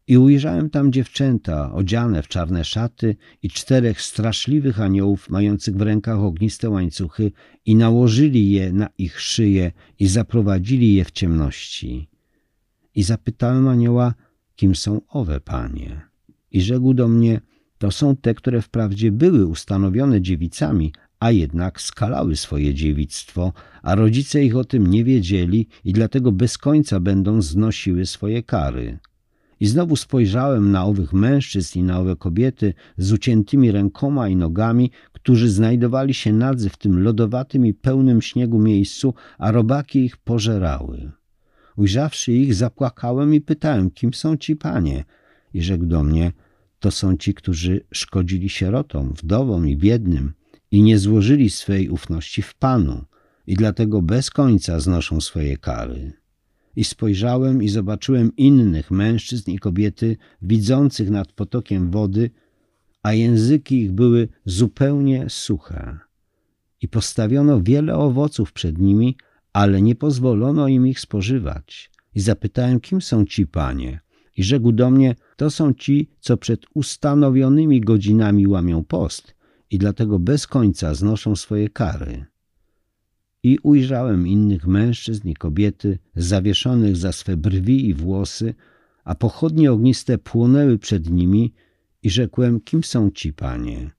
I 0.06 0.18
ujrzałem 0.18 0.70
tam 0.70 0.92
dziewczęta 0.92 1.72
odziane 1.72 2.22
w 2.22 2.28
czarne 2.28 2.64
szaty 2.64 3.16
i 3.42 3.50
czterech 3.50 4.02
straszliwych 4.02 4.80
aniołów 4.80 5.30
mających 5.30 5.76
w 5.76 5.82
rękach 5.82 6.18
ogniste 6.18 6.70
łańcuchy 6.70 7.32
i 7.66 7.76
nałożyli 7.76 8.50
je 8.50 8.72
na 8.72 8.88
ich 8.98 9.20
szyje 9.20 9.72
i 9.98 10.06
zaprowadzili 10.06 10.94
je 10.94 11.04
w 11.04 11.10
ciemności. 11.10 12.08
I 12.94 13.02
zapytałem 13.02 13.68
anioła, 13.68 14.14
kim 14.56 14.74
są 14.76 15.00
owe 15.08 15.40
panie? 15.40 16.00
I 16.50 16.62
rzekł 16.62 16.94
do 16.94 17.08
mnie, 17.08 17.40
to 17.78 17.90
są 17.90 18.16
te, 18.16 18.34
które 18.34 18.62
wprawdzie 18.62 19.12
były 19.12 19.46
ustanowione 19.46 20.20
dziewicami, 20.20 20.92
a 21.20 21.30
jednak 21.30 21.80
skalały 21.80 22.36
swoje 22.36 22.74
dziewictwo, 22.74 23.52
a 23.82 23.94
rodzice 23.94 24.44
ich 24.44 24.56
o 24.56 24.64
tym 24.64 24.86
nie 24.86 25.04
wiedzieli 25.04 25.68
i 25.84 25.92
dlatego 25.92 26.32
bez 26.32 26.58
końca 26.58 27.00
będą 27.00 27.42
znosiły 27.42 28.06
swoje 28.06 28.42
kary. 28.42 28.98
I 29.62 29.66
znowu 29.66 29.96
spojrzałem 29.96 30.72
na 30.72 30.84
owych 30.84 31.12
mężczyzn 31.12 31.78
i 31.78 31.82
na 31.82 32.00
owe 32.00 32.16
kobiety 32.16 32.74
z 32.96 33.12
uciętymi 33.12 33.72
rękoma 33.72 34.28
i 34.28 34.36
nogami, 34.36 34.90
którzy 35.12 35.50
znajdowali 35.50 36.14
się 36.14 36.32
nadzy 36.32 36.70
w 36.70 36.76
tym 36.76 37.02
lodowatym 37.02 37.66
i 37.66 37.74
pełnym 37.74 38.22
śniegu 38.22 38.58
miejscu, 38.58 39.14
a 39.38 39.50
robaki 39.50 40.04
ich 40.04 40.16
pożerały. 40.16 41.12
Ujrzawszy 41.76 42.32
ich, 42.32 42.54
zapłakałem 42.54 43.34
i 43.34 43.40
pytałem, 43.40 43.90
kim 43.90 44.14
są 44.14 44.36
ci 44.36 44.56
panie? 44.56 45.04
I 45.54 45.62
rzekł 45.62 45.86
do 45.86 46.02
mnie, 46.02 46.32
to 46.80 46.90
są 46.90 47.16
ci, 47.16 47.34
którzy 47.34 47.80
szkodzili 47.92 48.48
sierotom, 48.48 49.14
wdowom 49.22 49.68
i 49.68 49.76
biednym 49.76 50.32
i 50.70 50.82
nie 50.82 50.98
złożyli 50.98 51.50
swej 51.50 51.88
ufności 51.88 52.42
w 52.42 52.54
Panu 52.54 53.04
i 53.46 53.54
dlatego 53.54 54.02
bez 54.02 54.30
końca 54.30 54.80
znoszą 54.80 55.20
swoje 55.20 55.56
kary. 55.56 56.21
I 56.76 56.84
spojrzałem 56.84 57.62
i 57.62 57.68
zobaczyłem 57.68 58.36
innych 58.36 58.90
mężczyzn 58.90 59.50
i 59.50 59.58
kobiety 59.58 60.16
widzących 60.42 61.10
nad 61.10 61.32
potokiem 61.32 61.90
wody, 61.90 62.30
a 63.02 63.12
języki 63.12 63.80
ich 63.80 63.92
były 63.92 64.28
zupełnie 64.44 65.26
suche. 65.28 65.98
I 66.82 66.88
postawiono 66.88 67.62
wiele 67.62 67.94
owoców 67.94 68.52
przed 68.52 68.78
nimi, 68.78 69.16
ale 69.52 69.82
nie 69.82 69.94
pozwolono 69.94 70.68
im 70.68 70.86
ich 70.86 71.00
spożywać. 71.00 71.90
I 72.14 72.20
zapytałem, 72.20 72.80
kim 72.80 73.02
są 73.02 73.24
ci 73.24 73.46
panie? 73.46 74.00
I 74.36 74.44
rzekł 74.44 74.72
do 74.72 74.90
mnie, 74.90 75.14
to 75.36 75.50
są 75.50 75.74
ci, 75.74 76.10
co 76.20 76.36
przed 76.36 76.60
ustanowionymi 76.74 77.80
godzinami 77.80 78.46
łamią 78.46 78.84
post 78.84 79.34
i 79.70 79.78
dlatego 79.78 80.18
bez 80.18 80.46
końca 80.46 80.94
znoszą 80.94 81.36
swoje 81.36 81.68
kary. 81.68 82.31
I 83.42 83.58
ujrzałem 83.62 84.26
innych 84.26 84.66
mężczyzn 84.66 85.28
i 85.28 85.34
kobiety 85.34 85.98
zawieszonych 86.16 86.96
za 86.96 87.12
swe 87.12 87.36
brwi 87.36 87.88
i 87.88 87.94
włosy, 87.94 88.54
a 89.04 89.14
pochodnie 89.14 89.72
ogniste 89.72 90.18
płonęły 90.18 90.78
przed 90.78 91.10
nimi 91.10 91.52
i 92.02 92.10
rzekłem, 92.10 92.60
kim 92.60 92.84
są 92.84 93.10
ci, 93.10 93.32
panie? 93.32 93.90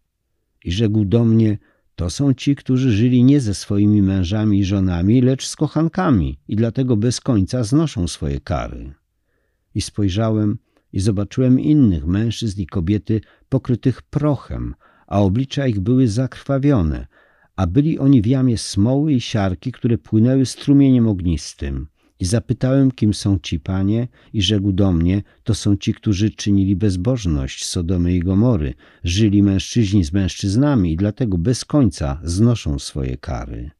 I 0.66 0.72
rzekł 0.72 1.06
do 1.06 1.26
mnie, 1.26 1.58
to 1.96 2.10
są 2.10 2.34
ci, 2.34 2.56
którzy 2.56 2.91
żyli 2.91 3.24
nie 3.24 3.41
ze 3.41 3.54
swoimi 3.54 4.02
mężami 4.02 4.60
i 4.60 4.66
żonami, 4.66 5.22
lecz 5.22 5.48
z 5.48 5.56
kochankami 5.56 6.39
i 6.48 6.56
dlatego 6.56 6.98
bez 6.98 7.22
końca 7.22 7.64
znoszą 7.64 8.08
swoje 8.08 8.39
kary. 8.39 8.94
I 9.76 9.82
spojrzałem 9.82 10.58
i 10.94 11.00
zobaczyłem 11.00 11.60
innych 11.60 12.06
mężczyzn 12.06 12.62
i 12.62 12.68
kobiety 12.68 13.22
pokrytych 13.50 14.02
prochem, 14.02 14.76
a 15.08 15.22
oblicza 15.22 15.68
ich 15.68 15.80
były 15.80 16.08
zakrwawione, 16.08 17.08
a 17.56 17.68
byli 17.68 17.99
oni 17.99 18.22
w 18.22 18.26
jamie 18.26 18.58
smoły 18.58 19.14
i 19.14 19.22
siarki, 19.22 19.72
które 19.72 19.97
płynęły 19.97 20.45
strumieniem 20.45 21.08
ognistym. 21.08 21.88
I 22.20 22.26
zapytałem, 22.26 22.91
kim 22.91 23.14
są 23.14 23.39
ci 23.39 23.60
panie, 23.60 24.08
i 24.34 24.41
rzekł 24.41 24.72
do 24.72 24.91
mnie, 24.91 25.24
to 25.43 25.54
są 25.56 25.78
ci, 25.78 25.93
którzy 25.93 26.32
czynili 26.32 26.76
bezbożność 26.76 27.66
Sodomy 27.66 28.16
i 28.16 28.20
Gomory, 28.20 28.74
żyli 29.04 29.43
mężczyźni 29.43 30.04
z 30.04 30.14
mężczyznami 30.14 30.93
i 30.93 30.97
dlatego 30.97 31.38
bez 31.38 31.66
końca 31.66 32.22
znoszą 32.24 32.80
swoje 32.80 33.18
kary. 33.18 33.72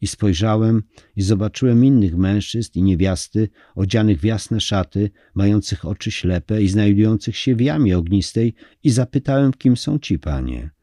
I 0.00 0.06
spojrzałem 0.06 0.82
i 1.16 1.22
zobaczyłem 1.22 1.84
innych 1.84 2.16
mężczyzn 2.16 2.72
i 2.74 2.82
niewiasty, 2.82 3.48
odzianych 3.74 4.20
w 4.20 4.24
jasne 4.24 4.60
szaty, 4.60 5.10
mających 5.34 5.84
oczy 5.84 6.10
ślepe 6.10 6.62
i 6.62 6.68
znajdujących 6.68 7.36
się 7.36 7.56
w 7.56 7.60
jamie 7.60 7.98
ognistej 7.98 8.54
i 8.82 8.90
zapytałem, 8.90 9.52
kim 9.52 9.76
są 9.76 9.98
ci 9.98 10.18
panie. 10.18 10.73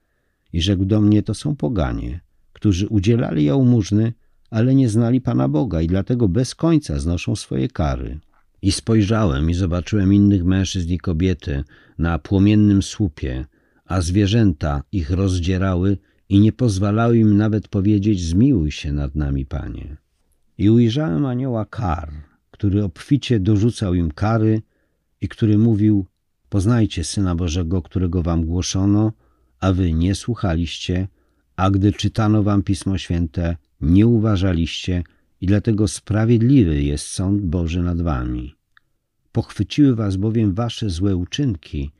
I 0.53 0.61
rzekł 0.61 0.85
do 0.85 1.01
mnie, 1.01 1.23
to 1.23 1.33
są 1.33 1.55
poganie, 1.55 2.19
którzy 2.53 2.87
udzielali 2.87 3.43
jałmużny, 3.45 4.13
ale 4.49 4.75
nie 4.75 4.89
znali 4.89 5.21
Pana 5.21 5.47
Boga 5.47 5.81
i 5.81 5.87
dlatego 5.87 6.27
bez 6.27 6.55
końca 6.55 6.99
znoszą 6.99 7.35
swoje 7.35 7.67
kary. 7.67 8.19
I 8.61 8.71
spojrzałem 8.71 9.49
i 9.49 9.53
zobaczyłem 9.53 10.13
innych 10.13 10.43
mężczyzn 10.43 10.93
i 10.93 10.97
kobiety 10.97 11.63
na 11.97 12.19
płomiennym 12.19 12.81
słupie, 12.81 13.45
a 13.85 14.01
zwierzęta 14.01 14.83
ich 14.91 15.11
rozdzierały 15.11 15.97
i 16.29 16.39
nie 16.39 16.51
pozwalały 16.51 17.17
im 17.17 17.37
nawet 17.37 17.67
powiedzieć 17.67 18.23
zmiłuj 18.23 18.71
się 18.71 18.91
nad 18.91 19.15
nami, 19.15 19.45
Panie. 19.45 19.97
I 20.57 20.69
ujrzałem 20.69 21.25
anioła 21.25 21.65
kar, 21.65 22.11
który 22.51 22.83
obficie 22.83 23.39
dorzucał 23.39 23.93
im 23.93 24.11
kary 24.11 24.61
i 25.21 25.27
który 25.27 25.57
mówił 25.57 26.05
poznajcie 26.49 27.03
Syna 27.03 27.35
Bożego, 27.35 27.81
którego 27.81 28.23
wam 28.23 28.45
głoszono, 28.45 29.11
a 29.61 29.73
wy 29.73 29.93
nie 29.93 30.15
słuchaliście, 30.15 31.07
a 31.55 31.71
gdy 31.71 31.93
czytano 31.93 32.43
wam 32.43 32.63
Pismo 32.63 32.97
Święte, 32.97 33.57
nie 33.81 34.07
uważaliście 34.07 35.03
i 35.41 35.45
dlatego 35.45 35.87
sprawiedliwy 35.87 36.83
jest 36.83 37.07
sąd 37.07 37.41
Boży 37.41 37.83
nad 37.83 38.01
wami. 38.01 38.55
Pochwyciły 39.31 39.95
was 39.95 40.15
bowiem 40.15 40.53
wasze 40.53 40.89
złe 40.89 41.15
uczynki 41.15 41.91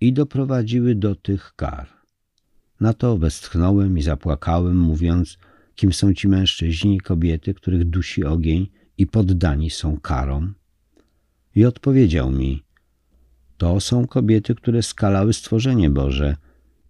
i 0.00 0.12
doprowadziły 0.12 0.94
do 0.94 1.14
tych 1.14 1.52
kar. 1.56 1.88
Na 2.80 2.92
to 2.92 3.18
westchnąłem 3.18 3.98
i 3.98 4.02
zapłakałem, 4.02 4.78
mówiąc, 4.78 5.38
kim 5.74 5.92
są 5.92 6.14
ci 6.14 6.28
mężczyźni 6.28 6.96
i 6.96 7.00
kobiety, 7.00 7.54
których 7.54 7.84
dusi 7.84 8.24
ogień 8.24 8.68
i 8.98 9.06
poddani 9.06 9.70
są 9.70 10.00
karom. 10.00 10.54
I 11.54 11.64
odpowiedział 11.64 12.30
mi, 12.30 12.62
to 13.56 13.80
są 13.80 14.06
kobiety, 14.06 14.54
które 14.54 14.82
skalały 14.82 15.32
stworzenie 15.32 15.90
Boże 15.90 16.36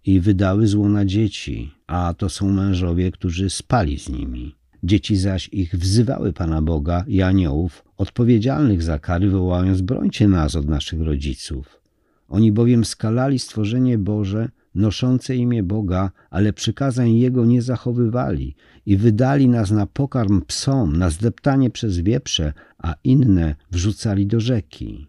i 0.09 0.19
wydały 0.19 0.67
zło 0.67 0.89
na 0.89 1.05
dzieci, 1.05 1.71
a 1.87 2.13
to 2.17 2.29
są 2.29 2.51
mężowie, 2.51 3.11
którzy 3.11 3.49
spali 3.49 3.99
z 3.99 4.09
nimi. 4.09 4.55
Dzieci 4.83 5.17
zaś 5.17 5.49
ich 5.51 5.75
wzywały 5.75 6.33
Pana 6.33 6.61
Boga 6.61 7.03
i 7.07 7.21
aniołów, 7.21 7.83
odpowiedzialnych 7.97 8.83
za 8.83 8.99
kary, 8.99 9.29
wołając: 9.29 9.81
Brońcie 9.81 10.27
nas 10.27 10.55
od 10.55 10.67
naszych 10.67 11.01
rodziców. 11.01 11.81
Oni 12.27 12.51
bowiem 12.51 12.85
skalali 12.85 13.39
stworzenie 13.39 13.97
Boże 13.97 14.49
noszące 14.75 15.35
imię 15.35 15.63
Boga, 15.63 16.11
ale 16.29 16.53
przykazań 16.53 17.15
Jego 17.15 17.45
nie 17.45 17.61
zachowywali 17.61 18.55
i 18.85 18.97
wydali 18.97 19.49
nas 19.49 19.71
na 19.71 19.85
pokarm 19.85 20.41
psom, 20.41 20.97
na 20.97 21.09
zdeptanie 21.09 21.69
przez 21.69 21.99
wieprze, 21.99 22.53
a 22.77 22.95
inne 23.03 23.55
wrzucali 23.71 24.27
do 24.27 24.39
rzeki. 24.39 25.07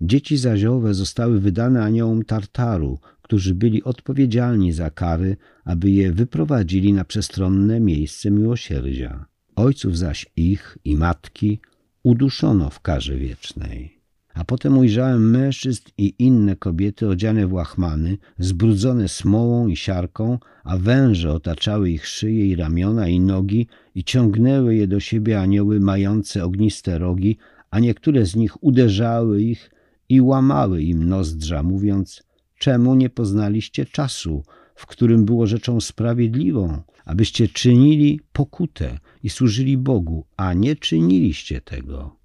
Dzieci 0.00 0.36
zaziowe 0.36 0.94
zostały 0.94 1.40
wydane 1.40 1.84
aniołom 1.84 2.24
Tartaru, 2.24 2.98
którzy 3.32 3.54
byli 3.54 3.82
odpowiedzialni 3.82 4.72
za 4.72 4.90
kary, 4.90 5.36
aby 5.64 5.90
je 5.90 6.12
wyprowadzili 6.12 6.92
na 6.92 7.04
przestronne 7.04 7.80
miejsce 7.80 8.30
miłosierdzia. 8.30 9.26
Ojców 9.56 9.98
zaś 9.98 10.26
ich 10.36 10.78
i 10.84 10.96
matki 10.96 11.60
uduszono 12.02 12.70
w 12.70 12.80
karze 12.80 13.16
wiecznej. 13.16 13.98
A 14.34 14.44
potem 14.44 14.78
ujrzałem 14.78 15.30
mężczyzn 15.30 15.82
i 15.98 16.14
inne 16.18 16.56
kobiety 16.56 17.08
odziane 17.08 17.46
w 17.46 17.52
łachmany, 17.52 18.18
zbrudzone 18.38 19.08
smołą 19.08 19.68
i 19.68 19.76
siarką, 19.76 20.38
a 20.64 20.78
węże 20.78 21.32
otaczały 21.32 21.90
ich 21.90 22.06
szyje 22.06 22.46
i 22.46 22.56
ramiona 22.56 23.08
i 23.08 23.20
nogi 23.20 23.66
i 23.94 24.04
ciągnęły 24.04 24.74
je 24.76 24.86
do 24.86 25.00
siebie 25.00 25.40
anioły 25.40 25.80
mające 25.80 26.44
ogniste 26.44 26.98
rogi, 26.98 27.36
a 27.70 27.80
niektóre 27.80 28.26
z 28.26 28.36
nich 28.36 28.64
uderzały 28.64 29.42
ich 29.42 29.70
i 30.08 30.20
łamały 30.20 30.82
im 30.82 31.08
nozdrza, 31.08 31.62
mówiąc– 31.62 32.22
czemu 32.62 32.94
nie 32.94 33.10
poznaliście 33.10 33.86
czasu, 33.86 34.44
w 34.74 34.86
którym 34.86 35.24
było 35.24 35.46
rzeczą 35.46 35.80
sprawiedliwą, 35.80 36.82
abyście 37.04 37.48
czynili 37.48 38.20
pokutę 38.32 38.98
i 39.22 39.30
służyli 39.30 39.76
Bogu, 39.78 40.26
a 40.36 40.54
nie 40.54 40.76
czyniliście 40.76 41.60
tego. 41.60 42.16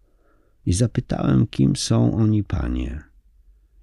I 0.65 0.73
zapytałem, 0.73 1.47
kim 1.47 1.75
są 1.75 2.13
oni, 2.17 2.43
panie. 2.43 3.03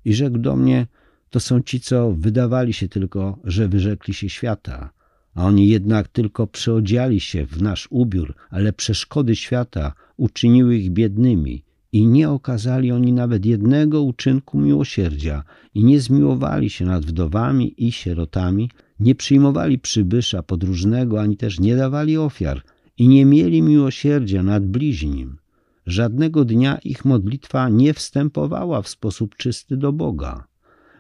I 0.05 0.15
rzekł 0.15 0.39
do 0.39 0.57
mnie, 0.57 0.87
to 1.31 1.41
są 1.41 1.61
ci, 1.61 1.81
co 1.81 2.13
wydawali 2.13 2.73
się 2.73 2.89
tylko, 2.89 3.39
że 3.45 3.69
wyrzekli 3.69 4.15
się 4.15 4.29
świata, 4.29 4.91
a 5.35 5.47
oni 5.47 5.69
jednak 5.69 6.09
tylko 6.09 6.47
przeodziali 6.47 7.21
się 7.21 7.47
w 7.47 7.63
nasz 7.63 7.89
ubiór, 7.91 8.35
ale 8.51 8.73
przeszkody 8.73 9.37
świata 9.37 9.93
uczyniły 10.17 10.77
ich 10.77 10.91
biednymi 10.91 11.65
i 11.95 12.07
nie 12.07 12.31
okazali 12.31 12.93
oni 12.93 13.13
nawet 13.13 13.47
jednego 13.47 14.03
uczynku 14.03 14.59
miłosierdzia 14.59 15.45
i 15.75 15.85
nie 15.85 16.01
zmiłowali 16.01 16.71
się 16.71 16.85
nad 16.85 17.07
wdowami 17.07 17.75
i 17.87 17.93
sierotami, 17.93 18.71
nie 19.01 19.15
przyjmowali 19.15 19.79
przybysza 19.79 20.43
podróżnego, 20.43 21.21
ani 21.21 21.37
też 21.37 21.61
nie 21.61 21.77
dawali 21.77 22.17
ofiar 22.17 22.63
i 22.99 23.09
nie 23.09 23.25
mieli 23.25 23.63
miłosierdzia 23.63 24.43
nad 24.43 24.67
bliźnim. 24.67 25.39
Żadnego 25.87 26.45
dnia 26.45 26.79
ich 26.79 27.05
modlitwa 27.05 27.69
nie 27.69 27.95
wstępowała 27.95 28.83
w 28.83 28.89
sposób 28.89 29.37
czysty 29.37 29.77
do 29.77 29.93
Boga. 29.93 30.45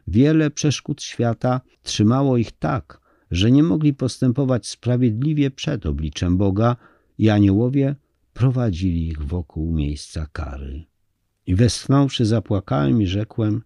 Wiele 0.09 0.51
przeszkód 0.51 1.03
świata 1.03 1.61
trzymało 1.83 2.37
ich 2.37 2.53
tak, 2.53 3.01
że 3.31 3.51
nie 3.51 3.63
mogli 3.63 3.95
postępować 3.95 4.67
sprawiedliwie 4.67 5.51
przed 5.51 5.87
obliczem 5.87 6.37
Boga 6.37 6.77
i 7.19 7.31
aniołowie 7.31 7.97
prowadzili 8.35 9.09
ich 9.09 9.23
wokół 9.23 9.73
miejsca 9.73 10.27
kary. 10.33 10.85
I 11.47 11.55
westchnąwszy 11.55 12.27
zapłakałem 12.27 13.03
i 13.03 13.07
rzekłem, 13.07 13.63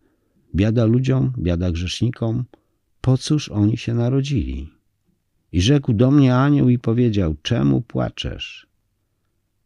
biada 0.55 0.85
ludziom, 0.85 1.33
biada 1.39 1.71
grzesznikom, 1.71 2.45
po 3.01 3.19
cóż 3.19 3.49
oni 3.49 3.77
się 3.77 3.95
narodzili? 3.95 4.71
I 5.53 5.61
rzekł 5.61 5.93
do 5.93 6.11
mnie 6.11 6.37
anioł 6.37 6.69
i 6.69 6.79
powiedział, 6.79 7.35
czemu 7.43 7.81
płaczesz? 7.81 8.67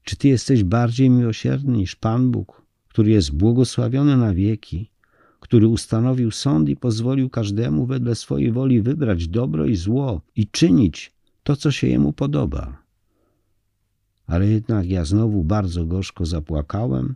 Czy 0.04 0.16
ty 0.16 0.28
jesteś 0.28 0.64
bardziej 0.64 1.10
miłosierny 1.10 1.76
niż 1.76 1.96
Pan 1.96 2.30
Bóg, 2.30 2.62
który 2.88 3.10
jest 3.10 3.32
błogosławiony 3.32 4.16
na 4.16 4.34
wieki, 4.34 4.90
który 5.40 5.68
ustanowił 5.68 6.30
sąd 6.30 6.68
i 6.68 6.76
pozwolił 6.76 7.30
każdemu 7.30 7.86
wedle 7.86 8.14
swojej 8.14 8.52
woli 8.52 8.82
wybrać 8.82 9.28
dobro 9.28 9.66
i 9.66 9.76
zło 9.76 10.22
i 10.36 10.46
czynić 10.46 11.12
to, 11.42 11.56
co 11.56 11.70
się 11.70 11.86
jemu 11.86 12.12
podoba? 12.12 12.81
Ale 14.32 14.46
jednak 14.46 14.90
ja 14.90 15.04
znowu 15.04 15.44
bardzo 15.44 15.86
gorzko 15.86 16.26
zapłakałem 16.26 17.14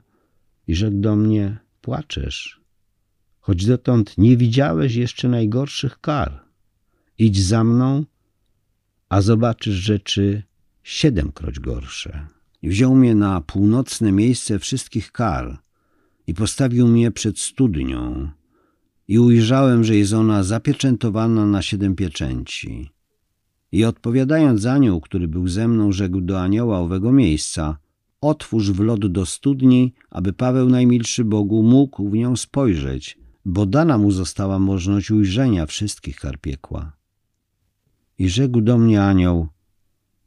i 0.68 0.74
rzekł 0.74 0.96
do 0.96 1.16
mnie, 1.16 1.56
płaczesz, 1.80 2.60
choć 3.40 3.66
dotąd 3.66 4.18
nie 4.18 4.36
widziałeś 4.36 4.94
jeszcze 4.94 5.28
najgorszych 5.28 6.00
kar. 6.00 6.44
Idź 7.18 7.44
za 7.44 7.64
mną, 7.64 8.04
a 9.08 9.20
zobaczysz 9.20 9.74
rzeczy 9.74 10.42
siedemkroć 10.82 11.60
gorsze. 11.60 12.26
Wziął 12.62 12.94
mnie 12.96 13.14
na 13.14 13.40
północne 13.40 14.12
miejsce 14.12 14.58
wszystkich 14.58 15.12
kar 15.12 15.58
i 16.26 16.34
postawił 16.34 16.88
mnie 16.88 17.10
przed 17.10 17.38
studnią 17.38 18.30
i 19.08 19.18
ujrzałem, 19.18 19.84
że 19.84 19.96
jest 19.96 20.12
ona 20.12 20.42
zapieczętowana 20.42 21.46
na 21.46 21.62
siedem 21.62 21.96
pieczęci. 21.96 22.95
I 23.72 23.84
odpowiadając 23.84 24.66
anioł, 24.66 25.00
który 25.00 25.28
był 25.28 25.48
ze 25.48 25.68
mną, 25.68 25.92
rzekł 25.92 26.20
do 26.20 26.40
anioła 26.40 26.78
owego 26.78 27.12
miejsca, 27.12 27.78
otwórz 28.20 28.70
wlot 28.70 29.06
do 29.06 29.26
studni, 29.26 29.94
aby 30.10 30.32
Paweł 30.32 30.68
najmilszy 30.68 31.24
Bogu 31.24 31.62
mógł 31.62 32.10
w 32.10 32.12
nią 32.12 32.36
spojrzeć, 32.36 33.18
bo 33.44 33.66
dana 33.66 33.98
mu 33.98 34.10
została 34.10 34.58
możliwość 34.58 35.10
ujrzenia 35.10 35.66
wszystkich 35.66 36.16
kar 36.16 36.38
piekła. 36.40 36.96
I 38.18 38.28
rzekł 38.28 38.60
do 38.60 38.78
mnie 38.78 39.02
anioł, 39.02 39.48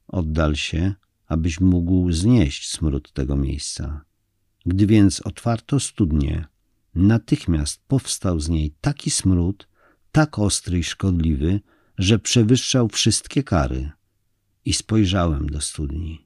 oddal 0.08 0.56
się, 0.56 0.94
abyś 1.28 1.60
mógł 1.60 2.12
znieść 2.12 2.70
smród 2.70 3.12
tego 3.12 3.36
miejsca. 3.36 4.06
Gdy 4.66 4.88
więc 4.88 5.22
otwarto 5.22 5.80
studnię, 5.80 6.46
natychmiast 6.96 7.82
powstał 7.88 8.40
z 8.40 8.50
niej 8.50 8.74
taki 8.82 9.10
smród, 9.10 9.68
tak 10.12 10.40
ostry 10.40 10.80
i 10.80 10.84
szkodliwy, 10.84 11.60
że 12.00 12.20
przewyższał 12.20 12.88
wszystkie 12.88 13.44
kary. 13.44 13.92
I 14.66 14.74
spojrzałem 14.74 15.50
do 15.50 15.62
studni. 15.62 16.26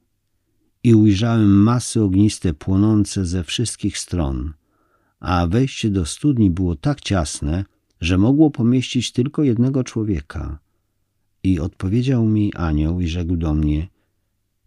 I 0.82 0.94
ujrzałem 0.94 1.62
masy 1.62 2.02
ogniste 2.02 2.54
płonące 2.54 3.26
ze 3.26 3.44
wszystkich 3.44 3.98
stron, 3.98 4.52
a 5.20 5.46
wejście 5.46 5.90
do 5.90 6.06
studni 6.06 6.50
było 6.50 6.76
tak 6.76 7.00
ciasne, 7.00 7.64
że 8.00 8.18
mogło 8.18 8.50
pomieścić 8.50 9.12
tylko 9.12 9.42
jednego 9.42 9.84
człowieka. 9.84 10.58
I 11.42 11.60
odpowiedział 11.60 12.26
mi 12.26 12.54
anioł 12.54 13.00
i 13.00 13.08
rzekł 13.08 13.36
do 13.36 13.54
mnie, 13.54 13.88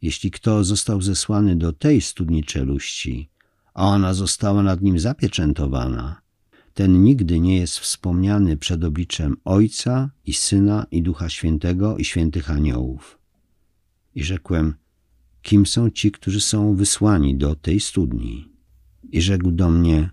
jeśli 0.01 0.31
kto 0.31 0.63
został 0.63 1.01
zesłany 1.01 1.55
do 1.55 1.73
tej 1.73 2.01
studni 2.01 2.43
czeluści, 2.43 3.29
a 3.73 3.87
ona 3.87 4.13
została 4.13 4.63
nad 4.63 4.81
nim 4.81 4.99
zapieczętowana, 4.99 6.21
ten 6.77 7.03
nigdy 7.03 7.39
nie 7.39 7.57
jest 7.57 7.79
wspomniany 7.79 8.57
przed 8.57 8.83
obliczem 8.83 9.37
Ojca 9.45 10.09
i 10.25 10.33
Syna 10.33 10.85
i 10.91 11.01
Ducha 11.01 11.29
Świętego 11.29 11.97
i 11.97 12.05
świętych 12.05 12.51
aniołów. 12.51 13.19
I 14.15 14.23
rzekłem, 14.23 14.73
kim 15.41 15.65
są 15.65 15.89
ci, 15.89 16.11
którzy 16.11 16.41
są 16.41 16.75
wysłani 16.75 17.37
do 17.37 17.55
tej 17.55 17.79
studni? 17.79 18.49
I 19.11 19.21
rzekł 19.21 19.51
do 19.51 19.69
mnie, 19.69 20.09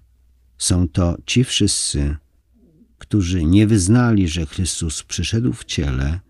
są 0.59 0.89
to 0.89 1.17
ci 1.27 1.45
wszyscy, 1.45 2.17
którzy 2.99 3.45
nie 3.45 3.67
wyznali, 3.67 4.29
że 4.29 4.47
Chrystus 4.47 5.03
przyszedł 5.03 5.53
w 5.53 5.65
ciele 5.65 6.21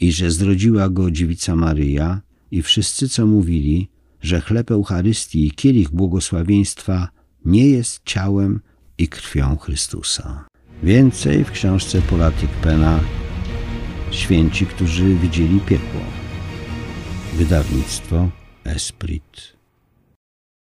i 0.00 0.12
że 0.12 0.30
zrodziła 0.30 0.88
go 0.88 1.10
dziewica 1.10 1.56
Maryja 1.56 2.20
i 2.50 2.62
wszyscy, 2.62 3.08
co 3.08 3.26
mówili, 3.26 3.88
że 4.20 4.40
chleb 4.40 4.70
Eucharystii 4.70 5.46
i 5.46 5.50
kielich 5.50 5.90
błogosławieństwa 5.90 7.08
nie 7.44 7.68
jest 7.68 8.00
ciałem 8.04 8.60
i 9.02 9.08
krwią 9.08 9.56
Chrystusa. 9.56 10.44
Więcej 10.82 11.44
w 11.44 11.50
książce 11.50 12.02
Polatik 12.02 12.50
Pena 12.50 13.00
Święci, 14.10 14.66
którzy 14.66 15.14
widzieli 15.14 15.60
piekło. 15.60 16.00
Wydawnictwo 17.34 18.28
Esprit. 18.64 19.61